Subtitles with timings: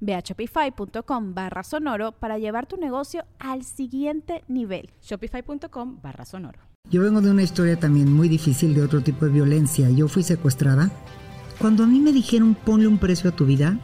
[0.00, 4.90] Ve a shopify.com barra sonoro para llevar tu negocio al siguiente nivel.
[5.02, 6.60] Shopify.com barra sonoro.
[6.90, 9.90] Yo vengo de una historia también muy difícil de otro tipo de violencia.
[9.90, 10.90] Yo fui secuestrada.
[11.58, 13.78] Cuando a mí me dijeron ponle un precio a tu vida,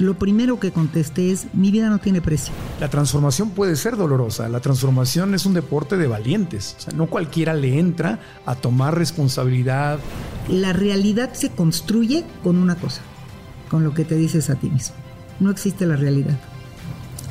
[0.00, 2.54] lo primero que contesté es, mi vida no tiene precio.
[2.80, 7.06] La transformación puede ser dolorosa, la transformación es un deporte de valientes, o sea, no
[7.06, 9.98] cualquiera le entra a tomar responsabilidad.
[10.48, 13.02] La realidad se construye con una cosa,
[13.70, 14.96] con lo que te dices a ti mismo.
[15.38, 16.38] No existe la realidad.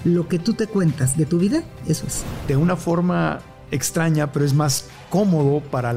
[0.06, 2.24] Lo que tú te cuentas de tu vida, eso es.
[2.48, 3.40] De una forma
[3.72, 5.96] extraña, pero es más cómodo para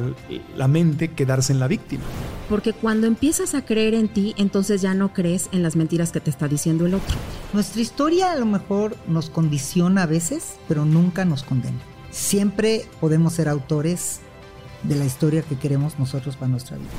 [0.56, 2.02] la mente quedarse en la víctima.
[2.48, 6.20] Porque cuando empiezas a creer en ti, entonces ya no crees en las mentiras que
[6.20, 7.16] te está diciendo el otro.
[7.52, 11.78] Nuestra historia a lo mejor nos condiciona a veces, pero nunca nos condena.
[12.10, 14.20] Siempre podemos ser autores
[14.82, 16.90] de la historia que queremos nosotros para nuestra vida.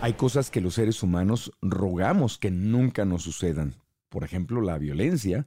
[0.00, 3.74] Hay cosas que los seres humanos rogamos que nunca nos sucedan.
[4.08, 5.46] Por ejemplo, la violencia,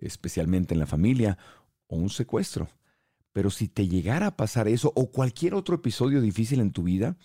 [0.00, 1.38] especialmente en la familia,
[1.86, 2.68] o un secuestro.
[3.32, 7.16] Pero si te llegara a pasar eso o cualquier otro episodio difícil en tu vida,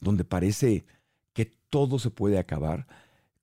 [0.00, 0.86] donde parece
[1.32, 2.86] que todo se puede acabar,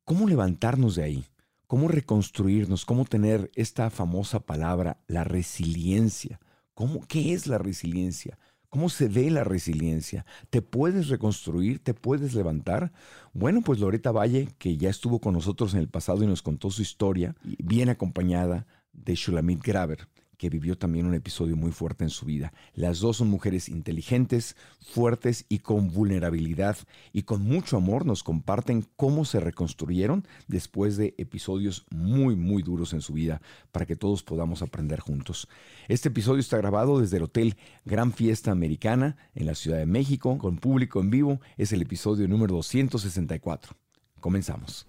[0.03, 1.25] ¿cómo levantarnos de ahí?
[1.67, 2.85] ¿Cómo reconstruirnos?
[2.85, 6.39] ¿Cómo tener esta famosa palabra, la resiliencia?
[6.73, 8.37] ¿Cómo, ¿Qué es la resiliencia?
[8.75, 10.25] ¿Cómo se ve la resiliencia?
[10.49, 11.79] ¿Te puedes reconstruir?
[11.79, 12.91] ¿Te puedes levantar?
[13.31, 16.69] Bueno, pues Loreta Valle, que ya estuvo con nosotros en el pasado y nos contó
[16.69, 22.09] su historia, bien acompañada de Shulamit Graver, que vivió también un episodio muy fuerte en
[22.09, 22.53] su vida.
[22.73, 26.77] Las dos son mujeres inteligentes, fuertes y con vulnerabilidad
[27.13, 32.93] y con mucho amor nos comparten cómo se reconstruyeron después de episodios muy, muy duros
[32.93, 33.41] en su vida
[33.71, 35.47] para que todos podamos aprender juntos.
[35.87, 40.37] Este episodio está grabado desde el Hotel Gran Fiesta Americana en la Ciudad de México
[40.37, 41.41] con público en vivo.
[41.57, 43.75] Es el episodio número 264.
[44.19, 44.87] Comenzamos.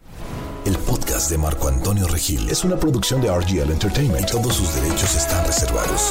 [0.66, 5.14] El podcast de Marco Antonio Regil es una producción de RGL Entertainment todos sus derechos
[5.14, 6.10] están reservados.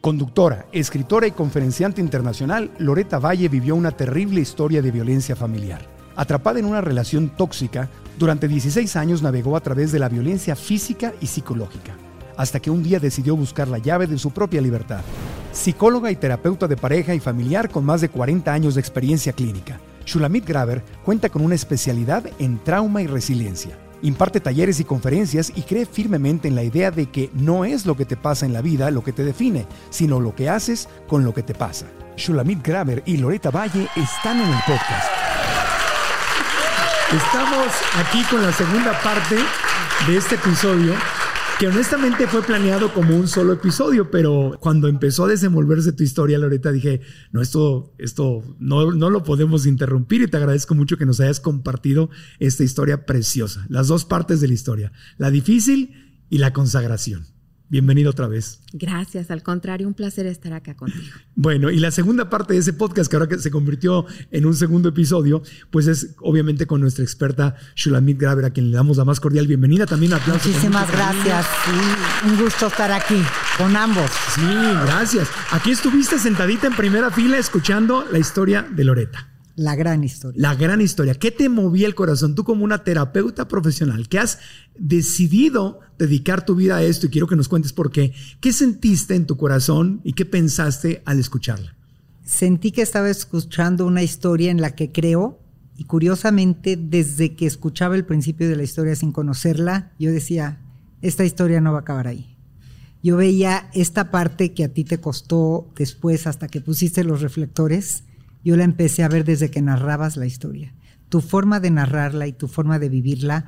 [0.00, 5.86] Conductora, escritora y conferenciante internacional, Loreta Valle vivió una terrible historia de violencia familiar.
[6.16, 11.12] Atrapada en una relación tóxica, durante 16 años navegó a través de la violencia física
[11.20, 11.94] y psicológica
[12.36, 15.00] hasta que un día decidió buscar la llave de su propia libertad.
[15.52, 19.78] Psicóloga y terapeuta de pareja y familiar con más de 40 años de experiencia clínica,
[20.04, 23.78] Shulamit Graver cuenta con una especialidad en trauma y resiliencia.
[24.02, 27.96] Imparte talleres y conferencias y cree firmemente en la idea de que no es lo
[27.96, 31.24] que te pasa en la vida lo que te define, sino lo que haces con
[31.24, 31.86] lo que te pasa.
[32.16, 35.08] Shulamit Graver y Loreta Valle están en el podcast.
[37.12, 39.36] Estamos aquí con la segunda parte
[40.06, 40.94] de este episodio
[41.62, 46.36] que honestamente fue planeado como un solo episodio, pero cuando empezó a desenvolverse tu historia,
[46.36, 51.06] Loreta, dije, no, esto, esto no, no lo podemos interrumpir y te agradezco mucho que
[51.06, 56.38] nos hayas compartido esta historia preciosa, las dos partes de la historia, la difícil y
[56.38, 57.31] la consagración.
[57.72, 58.60] Bienvenido otra vez.
[58.74, 61.06] Gracias, al contrario, un placer estar acá contigo.
[61.34, 64.54] Bueno, y la segunda parte de ese podcast, que ahora que se convirtió en un
[64.54, 69.06] segundo episodio, pues es obviamente con nuestra experta Shulamit Graver, a quien le damos la
[69.06, 69.86] más cordial bienvenida.
[69.86, 70.48] También aplausos.
[70.48, 71.46] Muchísimas gracias.
[71.64, 73.22] Sí, un gusto estar aquí
[73.56, 74.10] con ambos.
[74.34, 75.30] Sí, gracias.
[75.50, 79.31] Aquí estuviste sentadita en primera fila escuchando la historia de Loreta.
[79.54, 80.40] La gran historia.
[80.40, 81.14] La gran historia.
[81.14, 82.34] ¿Qué te movía el corazón?
[82.34, 84.38] Tú como una terapeuta profesional que has
[84.78, 88.14] decidido dedicar tu vida a esto y quiero que nos cuentes por qué.
[88.40, 91.76] ¿Qué sentiste en tu corazón y qué pensaste al escucharla?
[92.24, 95.40] Sentí que estaba escuchando una historia en la que creo
[95.76, 100.60] y curiosamente desde que escuchaba el principio de la historia sin conocerla, yo decía,
[101.02, 102.38] esta historia no va a acabar ahí.
[103.02, 108.04] Yo veía esta parte que a ti te costó después hasta que pusiste los reflectores
[108.44, 110.74] yo la empecé a ver desde que narrabas la historia.
[111.08, 113.46] Tu forma de narrarla y tu forma de vivirla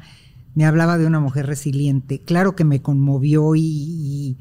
[0.55, 2.21] me hablaba de una mujer resiliente.
[2.21, 4.37] Claro que me conmovió y,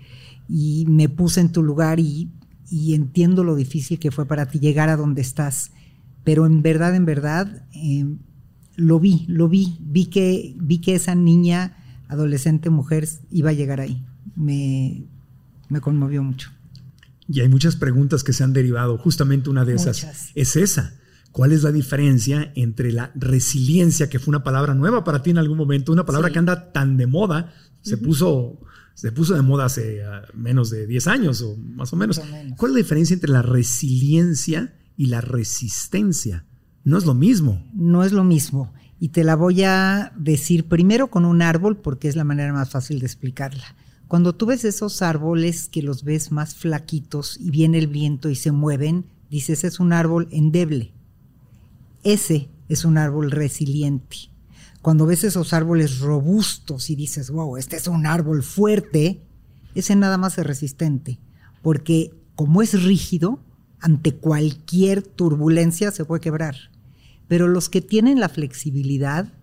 [0.87, 2.29] me puse en tu lugar y,
[2.69, 5.71] entiendo lo difícil que fue para ti llegar a donde estás.
[6.23, 8.19] Pero en verdad, en verdad, em,
[8.75, 9.77] lo vi, lo vi.
[9.81, 11.77] Vi que, vi que esa niña,
[12.07, 14.03] adolescente, mujer, iba a llegar ahí.
[14.35, 15.03] Me,
[15.69, 16.51] me conmovió mucho.
[17.27, 18.97] Y hay muchas preguntas que se han derivado.
[18.97, 20.95] Justamente una de esas es esa.
[21.31, 25.39] ¿Cuál es la diferencia entre la resiliencia, que fue una palabra nueva para ti en
[25.39, 28.59] algún momento, una palabra que anda tan de moda, se puso
[28.93, 32.21] se puso de moda hace ah, menos de 10 años o más o menos.
[32.57, 36.45] ¿Cuál es la diferencia entre la resiliencia y la resistencia?
[36.83, 37.65] No es lo mismo.
[37.73, 38.73] No es lo mismo.
[38.99, 42.69] Y te la voy a decir primero con un árbol porque es la manera más
[42.69, 43.75] fácil de explicarla.
[44.13, 48.35] Cuando tú ves esos árboles que los ves más flaquitos y viene el viento y
[48.35, 50.93] se mueven, dices es un árbol endeble.
[52.03, 54.29] Ese es un árbol resiliente.
[54.83, 59.25] Cuando ves esos árboles robustos y dices, wow, este es un árbol fuerte,
[59.73, 61.17] ese nada más es resistente,
[61.63, 63.39] porque como es rígido,
[63.79, 66.55] ante cualquier turbulencia se puede quebrar.
[67.27, 69.33] Pero los que tienen la flexibilidad,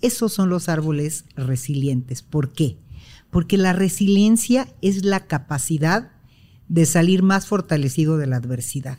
[0.00, 2.22] esos son los árboles resilientes.
[2.22, 2.78] ¿Por qué?
[3.30, 6.12] Porque la resiliencia es la capacidad
[6.68, 8.98] de salir más fortalecido de la adversidad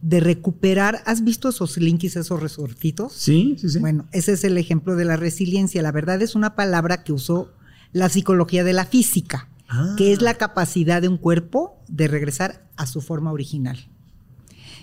[0.00, 1.02] de recuperar.
[1.06, 3.12] ¿Has visto esos linkies, esos resortitos?
[3.12, 3.78] Sí, sí, sí.
[3.78, 5.82] Bueno, ese es el ejemplo de la resiliencia.
[5.82, 7.52] La verdad es una palabra que usó
[7.92, 9.48] la psicología de la física,
[9.96, 10.34] que es la ah.
[10.34, 13.88] capacidad de un cuerpo de regresar a su forma original.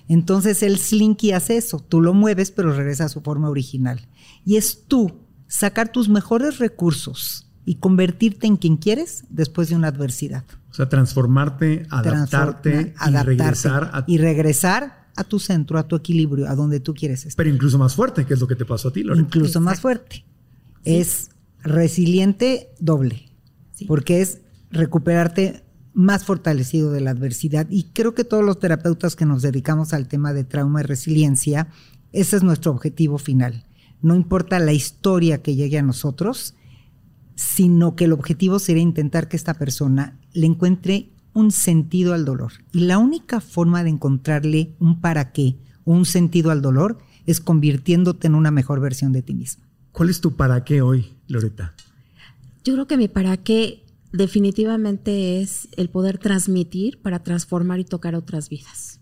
[0.07, 4.07] Entonces el slinky hace eso, tú lo mueves pero regresa a su forma original.
[4.45, 9.87] Y es tú sacar tus mejores recursos y convertirte en quien quieres después de una
[9.87, 10.43] adversidad.
[10.69, 14.03] O sea, transformarte, adaptarte, y regresar a...
[14.07, 17.37] y regresar a tu centro, a tu equilibrio, a donde tú quieres estar.
[17.37, 19.25] Pero incluso más fuerte, que es lo que te pasó a ti, Lorena.
[19.25, 20.25] Incluso más fuerte.
[20.83, 21.29] Es
[21.63, 23.31] resiliente doble,
[23.87, 25.63] porque es recuperarte
[25.93, 27.65] más fortalecido de la adversidad.
[27.69, 31.69] Y creo que todos los terapeutas que nos dedicamos al tema de trauma y resiliencia,
[32.11, 33.65] ese es nuestro objetivo final.
[34.01, 36.53] No importa la historia que llegue a nosotros,
[37.35, 42.53] sino que el objetivo sería intentar que esta persona le encuentre un sentido al dolor.
[42.71, 47.41] Y la única forma de encontrarle un para qué o un sentido al dolor es
[47.41, 49.65] convirtiéndote en una mejor versión de ti mismo.
[49.91, 51.73] ¿Cuál es tu para qué hoy, Loreta?
[52.63, 58.15] Yo creo que mi para qué definitivamente es el poder transmitir para transformar y tocar
[58.15, 59.01] otras vidas.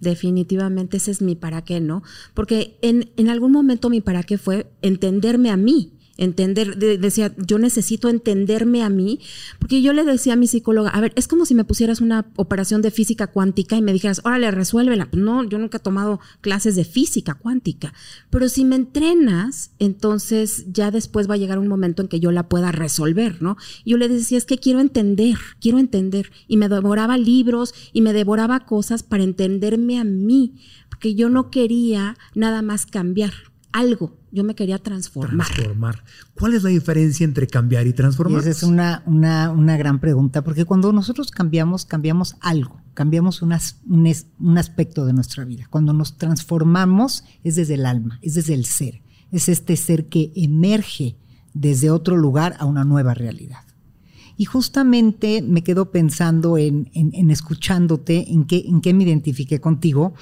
[0.00, 2.02] Definitivamente ese es mi para qué, ¿no?
[2.34, 7.58] Porque en, en algún momento mi para qué fue entenderme a mí entender, decía, yo
[7.58, 9.20] necesito entenderme a mí,
[9.58, 12.26] porque yo le decía a mi psicóloga, a ver, es como si me pusieras una
[12.36, 15.10] operación de física cuántica y me dijeras, órale, resuélvela.
[15.10, 17.94] Pues no, yo nunca he tomado clases de física cuántica,
[18.28, 22.30] pero si me entrenas, entonces ya después va a llegar un momento en que yo
[22.32, 23.56] la pueda resolver, ¿no?
[23.84, 28.12] yo le decía, es que quiero entender, quiero entender, y me devoraba libros y me
[28.12, 33.32] devoraba cosas para entenderme a mí, porque yo no quería nada más cambiar
[33.72, 35.46] algo, yo me quería transformar.
[35.48, 36.04] Transformar.
[36.34, 38.40] ¿Cuál es la diferencia entre cambiar y transformar?
[38.40, 43.54] esa es una, una, gran pregunta, porque cuando nosotros cambiamos, cambiamos algo, cambiamos un,
[43.86, 45.66] un aspecto de nuestra vida.
[45.70, 50.32] Cuando nos transformamos es desde el alma, es desde el ser, es este ser que
[50.34, 51.16] emerge
[51.54, 53.64] desde otro lugar a una nueva realidad.
[54.36, 60.14] Y justamente me quedo pensando en, en, escuchándote, en qué, en qué me identifiqué contigo.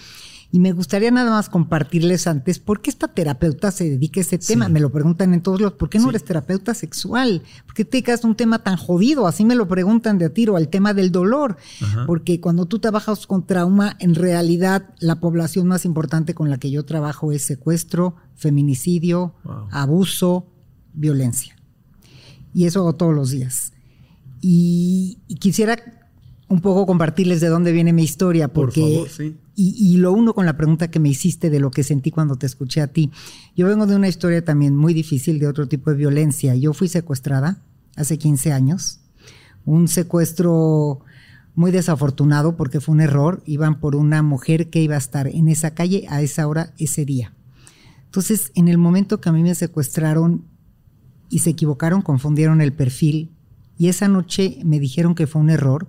[0.50, 4.38] Y me gustaría nada más compartirles antes por qué esta terapeuta se dedica a ese
[4.38, 4.70] tema.
[4.70, 7.42] Me lo preguntan en todos los, ¿por qué no eres terapeuta sexual?
[7.66, 9.26] ¿Por qué te quedas un tema tan jodido?
[9.26, 11.58] Así me lo preguntan de a tiro, al tema del dolor.
[12.06, 16.70] Porque cuando tú trabajas con trauma, en realidad la población más importante con la que
[16.70, 19.34] yo trabajo es secuestro, feminicidio,
[19.70, 20.46] abuso,
[20.94, 21.56] violencia.
[22.54, 23.72] Y eso hago todos los días.
[24.40, 25.76] Y, quisiera
[26.48, 29.36] un poco compartirles de dónde viene mi historia, porque Por favor, sí.
[29.60, 32.46] Y, lo uno con la pregunta que me hiciste de lo que sentí cuando te
[32.46, 33.10] escuché a ti.
[33.56, 36.54] Yo vengo de una historia también muy difícil de otro tipo de violencia.
[36.54, 37.60] Yo fui secuestrada
[37.96, 39.00] hace 15 años.
[39.64, 41.00] Un secuestro
[41.56, 43.42] muy desafortunado porque fue un error.
[43.46, 47.04] Iban por una mujer que iba a estar en esa calle a esa hora, ese
[47.04, 47.34] día.
[48.04, 50.44] Entonces, en el momento que a mí me secuestraron
[51.30, 53.32] y se equivocaron, confundieron el perfil
[53.76, 55.88] y esa noche me dijeron que fue un error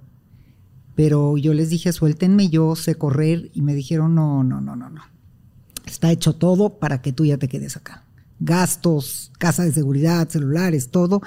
[0.99, 4.89] pero yo les dije, suéltenme, yo sé correr y me dijeron, no, no, no, no,
[4.89, 5.01] no.
[5.85, 8.03] Está hecho todo para que tú ya te quedes acá.
[8.41, 11.21] Gastos, casa de seguridad, celulares, todo.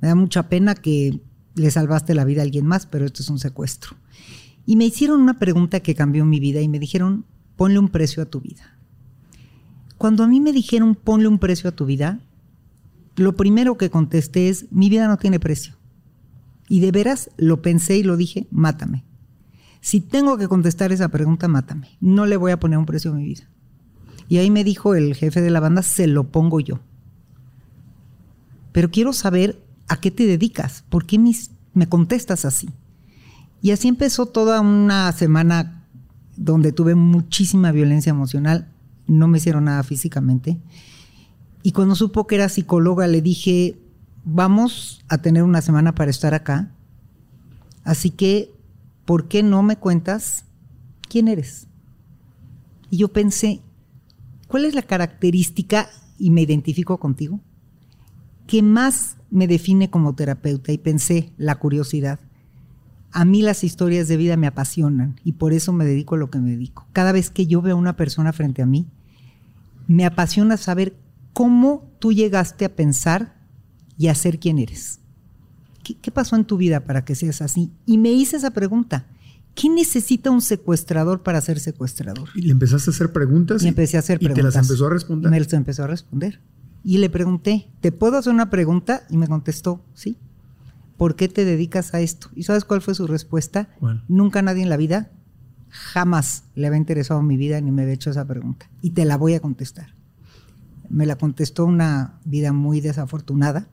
[0.00, 1.20] Me da mucha pena que
[1.56, 3.98] le salvaste la vida a alguien más, pero esto es un secuestro.
[4.64, 8.22] Y me hicieron una pregunta que cambió mi vida y me dijeron, ponle un precio
[8.22, 8.78] a tu vida.
[9.98, 12.18] Cuando a mí me dijeron, ponle un precio a tu vida,
[13.16, 15.74] lo primero que contesté es, mi vida no tiene precio.
[16.66, 19.04] Y de veras lo pensé y lo dije, mátame.
[19.80, 21.96] Si tengo que contestar esa pregunta, mátame.
[22.00, 23.48] No le voy a poner un precio a mi vida.
[24.28, 26.80] Y ahí me dijo el jefe de la banda, se lo pongo yo.
[28.72, 32.68] Pero quiero saber a qué te dedicas, por qué me contestas así.
[33.62, 35.86] Y así empezó toda una semana
[36.36, 38.68] donde tuve muchísima violencia emocional,
[39.06, 40.58] no me hicieron nada físicamente.
[41.62, 43.76] Y cuando supo que era psicóloga, le dije,
[44.24, 46.70] vamos a tener una semana para estar acá.
[47.82, 48.54] Así que,
[49.08, 50.44] ¿por qué no me cuentas
[51.08, 51.66] quién eres?
[52.90, 53.62] Y yo pensé,
[54.48, 55.88] ¿cuál es la característica,
[56.18, 57.40] y me identifico contigo,
[58.46, 60.72] que más me define como terapeuta?
[60.72, 62.20] Y pensé, la curiosidad.
[63.10, 66.28] A mí las historias de vida me apasionan y por eso me dedico a lo
[66.28, 66.86] que me dedico.
[66.92, 68.88] Cada vez que yo veo a una persona frente a mí,
[69.86, 70.98] me apasiona saber
[71.32, 73.40] cómo tú llegaste a pensar
[73.96, 75.00] y a ser quien eres.
[75.82, 77.70] ¿Qué, pasó en tu vida para que seas así?
[77.86, 79.06] Y me hice esa pregunta.
[79.54, 82.28] ¿Qué necesita un secuestrador para ser secuestrador?
[82.34, 83.62] Y le empezaste a hacer preguntas.
[83.62, 84.38] Y empecé a hacer preguntas.
[84.38, 85.30] Y te las empezó a responder.
[85.30, 86.40] Me las empezó a responder.
[86.84, 89.02] Y le pregunté, ¿te puedo hacer una pregunta?
[89.10, 90.16] Y me contestó, sí.
[90.96, 92.28] ¿Por qué te dedicas a esto?
[92.34, 93.68] ¿Y sabes cuál fue su respuesta?
[94.08, 95.10] Nunca nadie en la vida,
[95.68, 98.68] jamás le había interesado mi vida ni me había hecho esa pregunta.
[98.82, 99.98] Y te la voy a contestar
[100.88, 103.68] me la contestó una vida muy desafortunada,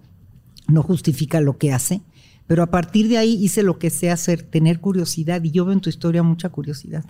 [0.68, 2.02] no justifica lo que hace,
[2.48, 5.74] pero a partir de ahí hice lo que sé hacer, tener curiosidad, y yo veo
[5.74, 7.06] en tu historia mucha curiosidad,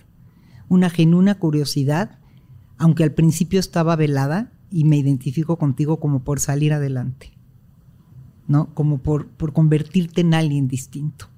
[0.69, 2.19] una genuina curiosidad,
[2.77, 7.31] aunque al principio estaba velada, y me identifico contigo como por salir adelante,
[8.47, 8.73] ¿no?
[8.73, 11.29] Como por, por convertirte en alguien distinto.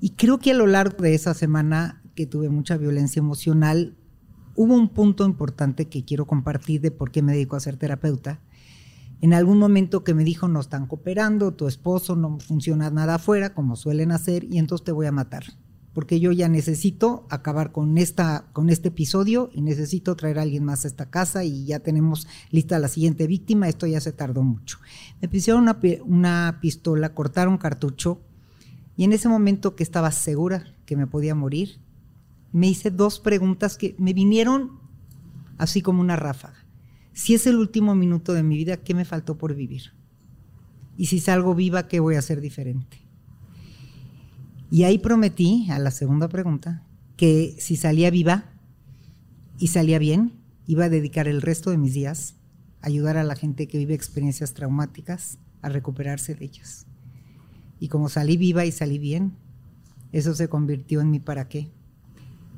[0.00, 3.96] Y creo que a lo largo de esa semana que tuve mucha violencia emocional,
[4.54, 8.40] hubo un punto importante que quiero compartir de por qué me dedico a ser terapeuta.
[9.24, 13.54] En algún momento que me dijo, no están cooperando, tu esposo no funciona nada afuera,
[13.54, 15.44] como suelen hacer, y entonces te voy a matar.
[15.94, 20.62] Porque yo ya necesito acabar con, esta, con este episodio y necesito traer a alguien
[20.62, 23.66] más a esta casa y ya tenemos lista la siguiente víctima.
[23.66, 24.76] Esto ya se tardó mucho.
[25.22, 28.20] Me pusieron una, una pistola, cortaron cartucho
[28.94, 31.80] y en ese momento que estaba segura que me podía morir,
[32.52, 34.80] me hice dos preguntas que me vinieron
[35.56, 36.63] así como una ráfaga.
[37.14, 39.92] Si es el último minuto de mi vida, ¿qué me faltó por vivir?
[40.96, 42.98] Y si salgo viva, ¿qué voy a hacer diferente?
[44.70, 46.82] Y ahí prometí, a la segunda pregunta,
[47.16, 48.50] que si salía viva
[49.58, 50.32] y salía bien,
[50.66, 52.34] iba a dedicar el resto de mis días
[52.82, 56.86] a ayudar a la gente que vive experiencias traumáticas a recuperarse de ellas.
[57.80, 59.32] Y como salí viva y salí bien,
[60.12, 61.70] eso se convirtió en mi para qué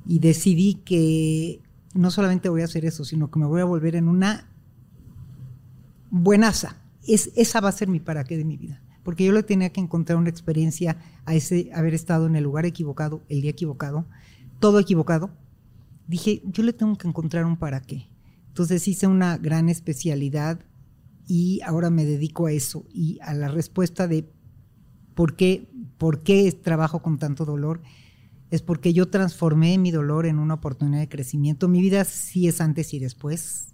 [0.06, 1.60] y decidí que
[1.96, 4.48] no solamente voy a hacer eso, sino que me voy a volver en una
[6.10, 6.76] buenaza.
[7.06, 8.82] Es, esa va a ser mi para qué de mi vida.
[9.02, 12.66] Porque yo le tenía que encontrar una experiencia a ese haber estado en el lugar
[12.66, 14.06] equivocado, el día equivocado,
[14.58, 15.30] todo equivocado.
[16.08, 18.08] Dije, yo le tengo que encontrar un para qué.
[18.48, 20.60] Entonces hice una gran especialidad
[21.26, 24.28] y ahora me dedico a eso y a la respuesta de
[25.14, 27.82] por qué, por qué trabajo con tanto dolor
[28.50, 31.68] es porque yo transformé mi dolor en una oportunidad de crecimiento.
[31.68, 33.68] Mi vida sí es antes y después.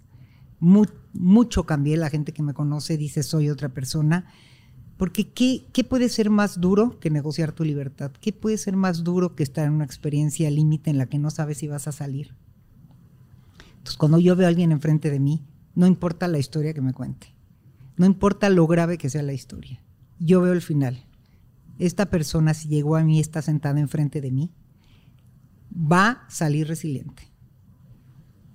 [0.59, 1.97] mucho cambié.
[1.97, 4.25] La gente que me conoce dice soy otra persona.
[4.97, 8.11] Porque ¿qué, ¿qué, puede ser más duro que negociar tu libertad?
[8.21, 11.29] ¿Qué puede ser más duro que estar en una experiencia límite en la que no
[11.29, 12.35] sabes si vas a salir?
[13.69, 15.43] Entonces, cuando yo veo a alguien enfrente de mí,
[15.75, 17.35] no importa la historia que me cuente,
[17.97, 19.81] no importa lo grave que sea la historia,
[20.19, 21.03] yo veo el final.
[21.79, 24.51] Esta persona, si llegó a mí, está sentada enfrente de mí,
[25.73, 27.31] va a salir resiliente.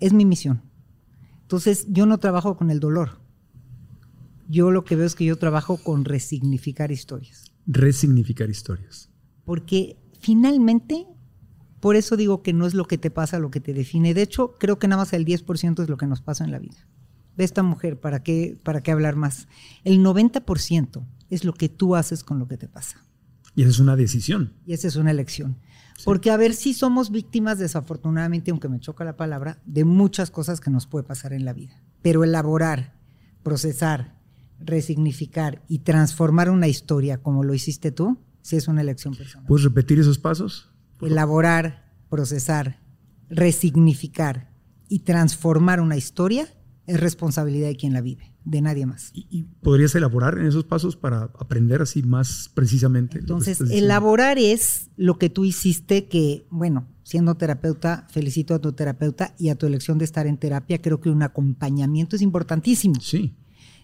[0.00, 0.62] Es mi misión.
[1.42, 3.20] Entonces, yo no trabajo con el dolor.
[4.48, 7.52] Yo lo que veo es que yo trabajo con resignificar historias.
[7.66, 9.10] Resignificar historias.
[9.44, 11.06] Porque finalmente,
[11.80, 14.14] por eso digo que no es lo que te pasa lo que te define.
[14.14, 16.58] De hecho, creo que nada más el 10% es lo que nos pasa en la
[16.58, 16.87] vida.
[17.37, 19.48] Ve esta mujer, ¿para qué, ¿para qué hablar más?
[19.84, 23.04] El 90% es lo que tú haces con lo que te pasa.
[23.54, 24.52] Y esa es una decisión.
[24.66, 25.56] Y esa es una elección.
[26.05, 30.61] Porque a ver si somos víctimas, desafortunadamente, aunque me choca la palabra, de muchas cosas
[30.61, 31.83] que nos puede pasar en la vida.
[32.02, 32.95] Pero elaborar,
[33.43, 34.19] procesar,
[34.61, 39.47] resignificar y transformar una historia como lo hiciste tú, sí es una elección personal.
[39.47, 40.73] ¿Puedes repetir esos pasos?
[41.00, 42.81] Elaborar, procesar,
[43.28, 44.52] resignificar
[44.88, 46.49] y transformar una historia
[46.87, 49.11] es responsabilidad de quien la vive de nadie más.
[49.12, 53.19] ¿Y, podrías elaborar en esos pasos para aprender así más precisamente?
[53.19, 59.35] Entonces, elaborar es lo que tú hiciste que, bueno, siendo terapeuta, felicito a tu terapeuta
[59.38, 62.95] y a tu elección de estar en terapia, creo que un acompañamiento es importantísimo.
[63.00, 63.37] Sí.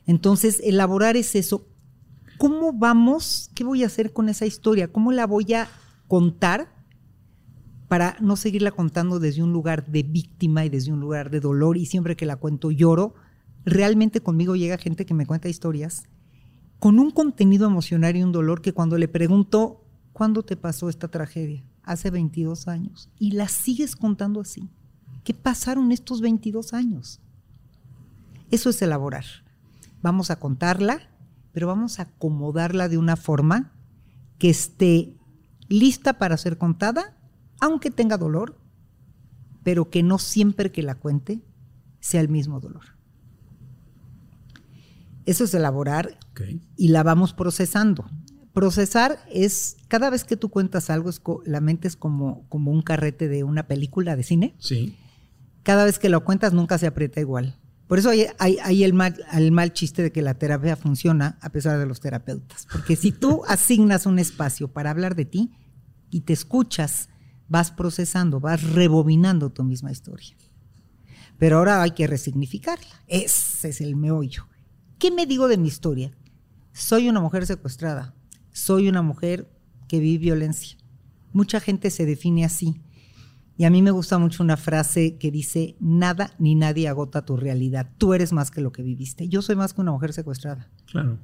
[0.07, 1.69] Entonces, elaborar es eso.
[2.39, 3.51] ¿Cómo vamos?
[3.55, 4.89] ¿Qué voy a hacer con esa historia?
[4.89, 5.69] ¿Cómo la voy a
[6.09, 6.73] contar
[7.89, 11.77] para no seguirla contando desde un lugar de víctima y desde un lugar de dolor
[11.77, 13.15] y siempre que la cuento lloro?
[13.65, 16.05] Realmente conmigo llega gente que me cuenta historias
[16.79, 21.09] con un contenido emocional y un dolor que cuando le pregunto, ¿cuándo te pasó esta
[21.09, 21.65] tragedia?
[21.83, 23.11] Hace 22 años.
[23.19, 24.69] Y la sigues contando así.
[25.23, 27.21] ¿Qué pasaron estos 22 años?
[28.51, 29.25] Eso es elaborar.
[30.03, 31.01] Vamos a contarla,
[31.53, 33.73] pero vamos a acomodarla de una forma
[34.39, 35.17] que esté
[35.69, 37.17] lista para ser contada,
[37.61, 38.59] aunque tenga dolor,
[39.63, 41.41] pero que no siempre que la cuente
[42.01, 42.94] sea el mismo dolor.
[45.27, 46.19] Eso es elaborar
[46.77, 48.05] y la vamos procesando.
[48.53, 51.11] Procesar es, cada vez que tú cuentas algo,
[51.45, 54.55] la mente es como, como un carrete de una película de cine.
[54.59, 54.97] Sí.
[55.63, 57.59] Cada vez que lo cuentas nunca se aprieta igual.
[57.87, 61.79] Por eso hay, el, mal, el mal chiste de que la terapia funciona a pesar
[61.79, 62.67] de los terapeutas.
[62.73, 65.53] Porque si tú asignas un espacio para hablar de ti
[66.11, 67.09] y te escuchas,
[67.49, 70.35] vas procesando, vas rebobinando tu misma historia.
[71.39, 73.03] Pero ahora hay que resignificarla.
[73.07, 74.47] Ese es el meollo.
[75.05, 76.17] ¿Qué me digo de mi historia?
[76.73, 78.15] Soy una mujer secuestrada,
[78.53, 79.51] soy una mujer
[79.87, 80.79] que vive violencia.
[81.35, 82.81] Mucha gente se define así.
[83.59, 87.37] Y a mí me gusta mucho una frase que dice, nada ni nadie agota tu
[87.37, 87.91] realidad.
[87.99, 89.29] Tú eres más que lo que viviste.
[89.29, 90.71] Yo soy más que una mujer secuestrada.
[90.87, 91.19] Claro.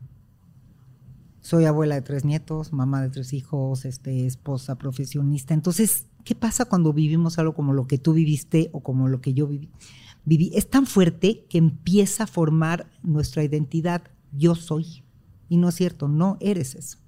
[1.40, 5.54] Soy abuela de tres nietos, mamá de tres hijos, este, esposa, profesionista.
[5.54, 9.32] Entonces, ¿qué pasa cuando vivimos algo como lo que tú viviste o como lo que
[9.32, 9.70] yo viví?
[10.26, 14.02] Es tan fuerte que empieza a formar nuestra identidad.
[14.32, 15.02] Yo soy.
[15.48, 16.98] Y no es cierto, no eres eso.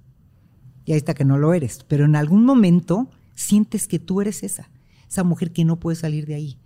[0.84, 1.84] Y ahí está que no lo eres.
[1.86, 4.70] Pero en algún momento sientes que tú eres esa.
[5.08, 6.58] Esa mujer que no puede salir de ahí.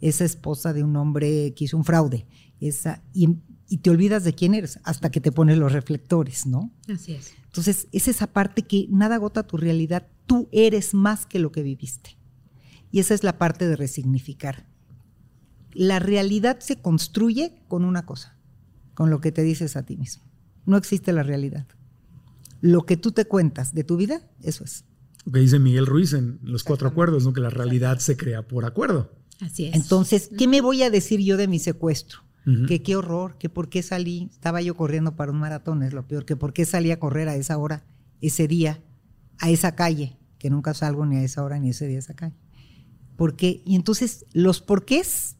[0.00, 2.26] Esa esposa de un hombre que hizo un fraude.
[2.60, 3.36] Esa, y,
[3.68, 6.72] y te olvidas de quién eres hasta que te pones los reflectores, ¿no?
[6.92, 7.32] Así es.
[7.44, 10.06] Entonces, es esa parte que nada agota tu realidad.
[10.26, 12.16] Tú eres más que lo que viviste.
[12.90, 14.69] Y esa es la parte de resignificar
[15.72, 18.36] la realidad se construye con una cosa,
[18.94, 20.24] con lo que te dices a ti mismo.
[20.66, 21.66] No existe la realidad.
[22.60, 24.84] Lo que tú te cuentas de tu vida, eso es.
[25.24, 27.32] Lo que dice Miguel Ruiz en Los Cuatro Acuerdos, ¿no?
[27.32, 29.12] que la realidad se crea por acuerdo.
[29.40, 29.74] Así es.
[29.74, 32.20] Entonces, ¿qué me voy a decir yo de mi secuestro?
[32.66, 36.08] Que qué horror, que por qué salí, estaba yo corriendo para un maratón, es lo
[36.08, 37.84] peor, que por qué salí a correr a esa hora,
[38.20, 38.82] ese día,
[39.38, 42.14] a esa calle, que nunca salgo ni a esa hora ni ese día a esa
[42.14, 42.34] calle.
[43.14, 43.62] ¿Por qué?
[43.64, 45.36] Y entonces, los porqués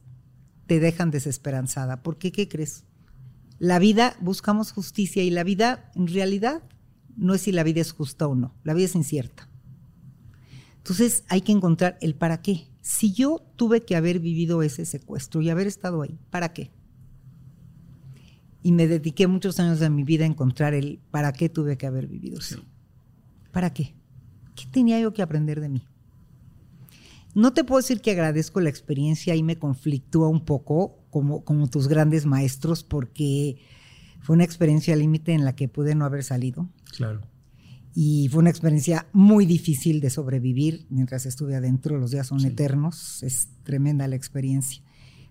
[0.67, 2.03] te dejan desesperanzada.
[2.03, 2.31] ¿Por qué?
[2.31, 2.85] ¿Qué crees?
[3.59, 6.63] La vida, buscamos justicia y la vida, en realidad,
[7.15, 8.55] no es si la vida es justa o no.
[8.63, 9.47] La vida es incierta.
[10.77, 12.67] Entonces hay que encontrar el para qué.
[12.81, 16.71] Si yo tuve que haber vivido ese secuestro y haber estado ahí, ¿para qué?
[18.63, 21.85] Y me dediqué muchos años de mi vida a encontrar el para qué tuve que
[21.85, 22.63] haber vivido eso.
[23.51, 23.93] ¿Para qué?
[24.55, 25.85] ¿Qué tenía yo que aprender de mí?
[27.33, 31.69] No te puedo decir que agradezco la experiencia y me conflictúa un poco como, como
[31.69, 33.57] tus grandes maestros porque
[34.21, 36.69] fue una experiencia límite en la que pude no haber salido.
[36.95, 37.21] Claro.
[37.93, 41.97] Y fue una experiencia muy difícil de sobrevivir mientras estuve adentro.
[41.97, 43.21] Los días son eternos.
[43.23, 44.81] Es tremenda la experiencia.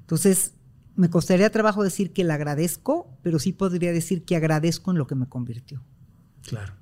[0.00, 0.54] Entonces,
[0.96, 5.06] me costaría trabajo decir que la agradezco, pero sí podría decir que agradezco en lo
[5.06, 5.82] que me convirtió.
[6.42, 6.74] Claro.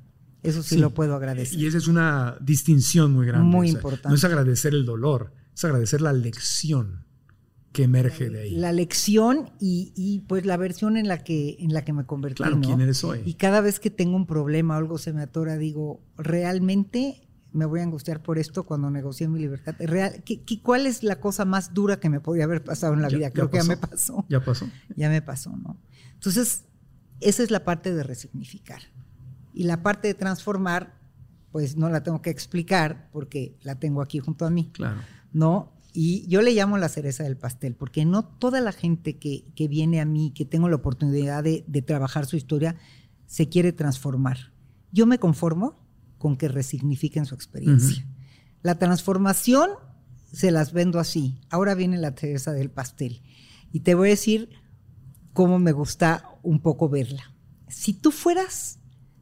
[0.48, 1.58] Eso sí, lo puedo agradecer.
[1.58, 3.46] Y esa es una distinción muy grande.
[3.46, 4.08] Muy importante.
[4.08, 7.04] No es agradecer el dolor, es agradecer la lección
[7.72, 8.50] que emerge de ahí.
[8.56, 12.37] La lección y, pues la versión en la que, en la que me convertí.
[12.37, 13.22] Claro, ¿quién eres hoy?
[13.24, 17.64] Y cada vez que tengo un problema o algo se me atora, digo, realmente me
[17.64, 19.74] voy a angustiar por esto cuando negocié mi libertad.
[19.78, 23.08] Real, ¿qué, cuál es la cosa más dura que me podía haber pasado en la
[23.08, 23.30] vida?
[23.30, 24.24] Creo que ya me pasó.
[24.28, 24.68] Ya pasó.
[24.96, 25.80] Ya me pasó, ¿no?
[26.14, 26.64] Entonces,
[27.20, 28.82] esa es la parte de resignificar.
[29.52, 30.98] Y la parte de transformar,
[31.52, 34.70] pues no la tengo que explicar porque la tengo aquí junto a mí.
[34.72, 35.00] Claro.
[35.32, 35.72] ¿No?
[35.92, 40.00] Y yo le llamo la cereza del pastel, porque no toda la gente que, viene
[40.00, 42.76] a mí, que tengo la oportunidad de, trabajar su historia,
[43.26, 44.52] se quiere transformar.
[44.92, 45.84] Yo me conformo
[46.18, 48.06] con que resignifiquen su experiencia.
[48.62, 49.70] La transformación
[50.32, 51.40] se las vendo así.
[51.50, 53.22] Ahora viene la cereza del pastel.
[53.72, 54.50] Y te voy a decir
[55.32, 57.34] cómo me gusta un poco verla.
[57.68, 58.77] Si tú fueras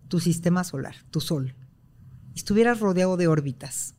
[0.09, 1.55] tu sistema solar, tu Sol,
[2.35, 3.95] estuvieras rodeado de órbitas,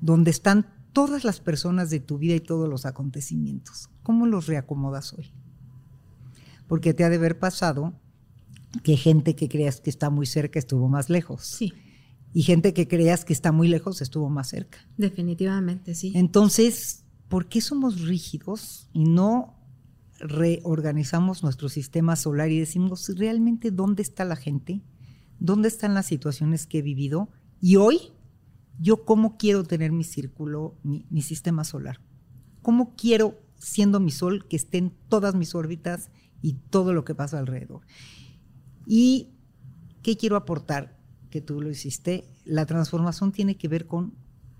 [0.00, 5.12] donde están todas las personas de tu vida y todos los acontecimientos, ¿cómo los reacomodas
[5.12, 5.32] hoy?
[6.66, 7.94] Porque te ha de haber pasado
[8.82, 11.42] que gente que creas que está muy cerca estuvo más lejos.
[11.42, 11.72] Sí.
[12.32, 14.78] Y gente que creas que está muy lejos estuvo más cerca.
[14.96, 16.12] Definitivamente, sí.
[16.14, 19.58] Entonces, ¿por qué somos rígidos y no
[20.18, 24.80] reorganizamos nuestro sistema solar y decimos realmente dónde está la gente,
[25.42, 27.28] dónde están las situaciones que he vivido
[27.60, 28.12] y hoy
[28.78, 32.00] yo cómo quiero tener mi círculo, mi, sistema solar.
[32.62, 36.10] ¿Cómo quiero, siendo mi sol, que estén todas mis órbitas
[36.42, 37.82] y todo lo que pasa alrededor?
[38.86, 39.30] ¿Y
[40.02, 40.96] qué quiero aportar?
[41.28, 42.24] Que tú lo hiciste.
[42.44, 44.14] La transformación tiene que ver con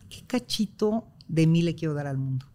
[0.09, 2.47] qué cachito de mí le quiero dar al mundo.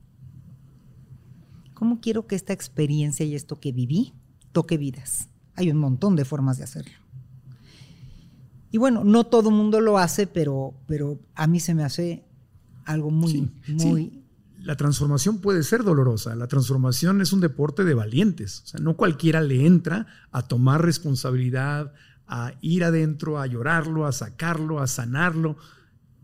[1.74, 4.14] ¿Cómo quiero que esta experiencia y esto que viví
[4.52, 5.30] toque vidas?
[5.56, 7.07] Hay un montón de formas de hacerlo.
[8.72, 12.26] Y bueno, no todo el mundo lo hace, pero, pero a mí se me hace
[12.86, 13.80] algo muy, muy...
[13.80, 14.24] Sí.
[14.60, 16.36] La transformación puede ser dolorosa.
[16.36, 18.64] La transformación es un deporte de valientes.
[18.66, 21.94] O sea, no cualquiera le entra a tomar responsabilidad,
[22.28, 25.58] a ir adentro, a llorarlo, a sacarlo, a sanarlo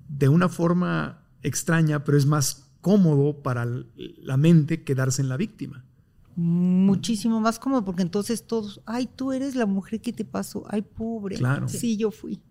[0.09, 5.85] de una forma extraña, pero es más cómodo para la mente quedarse en la víctima.
[6.35, 10.81] Muchísimo más cómodo, porque entonces todos, ay, tú eres la mujer que te pasó, ay,
[10.81, 11.37] pobre.
[11.37, 11.67] Claro.
[11.67, 12.41] Sí, yo fui.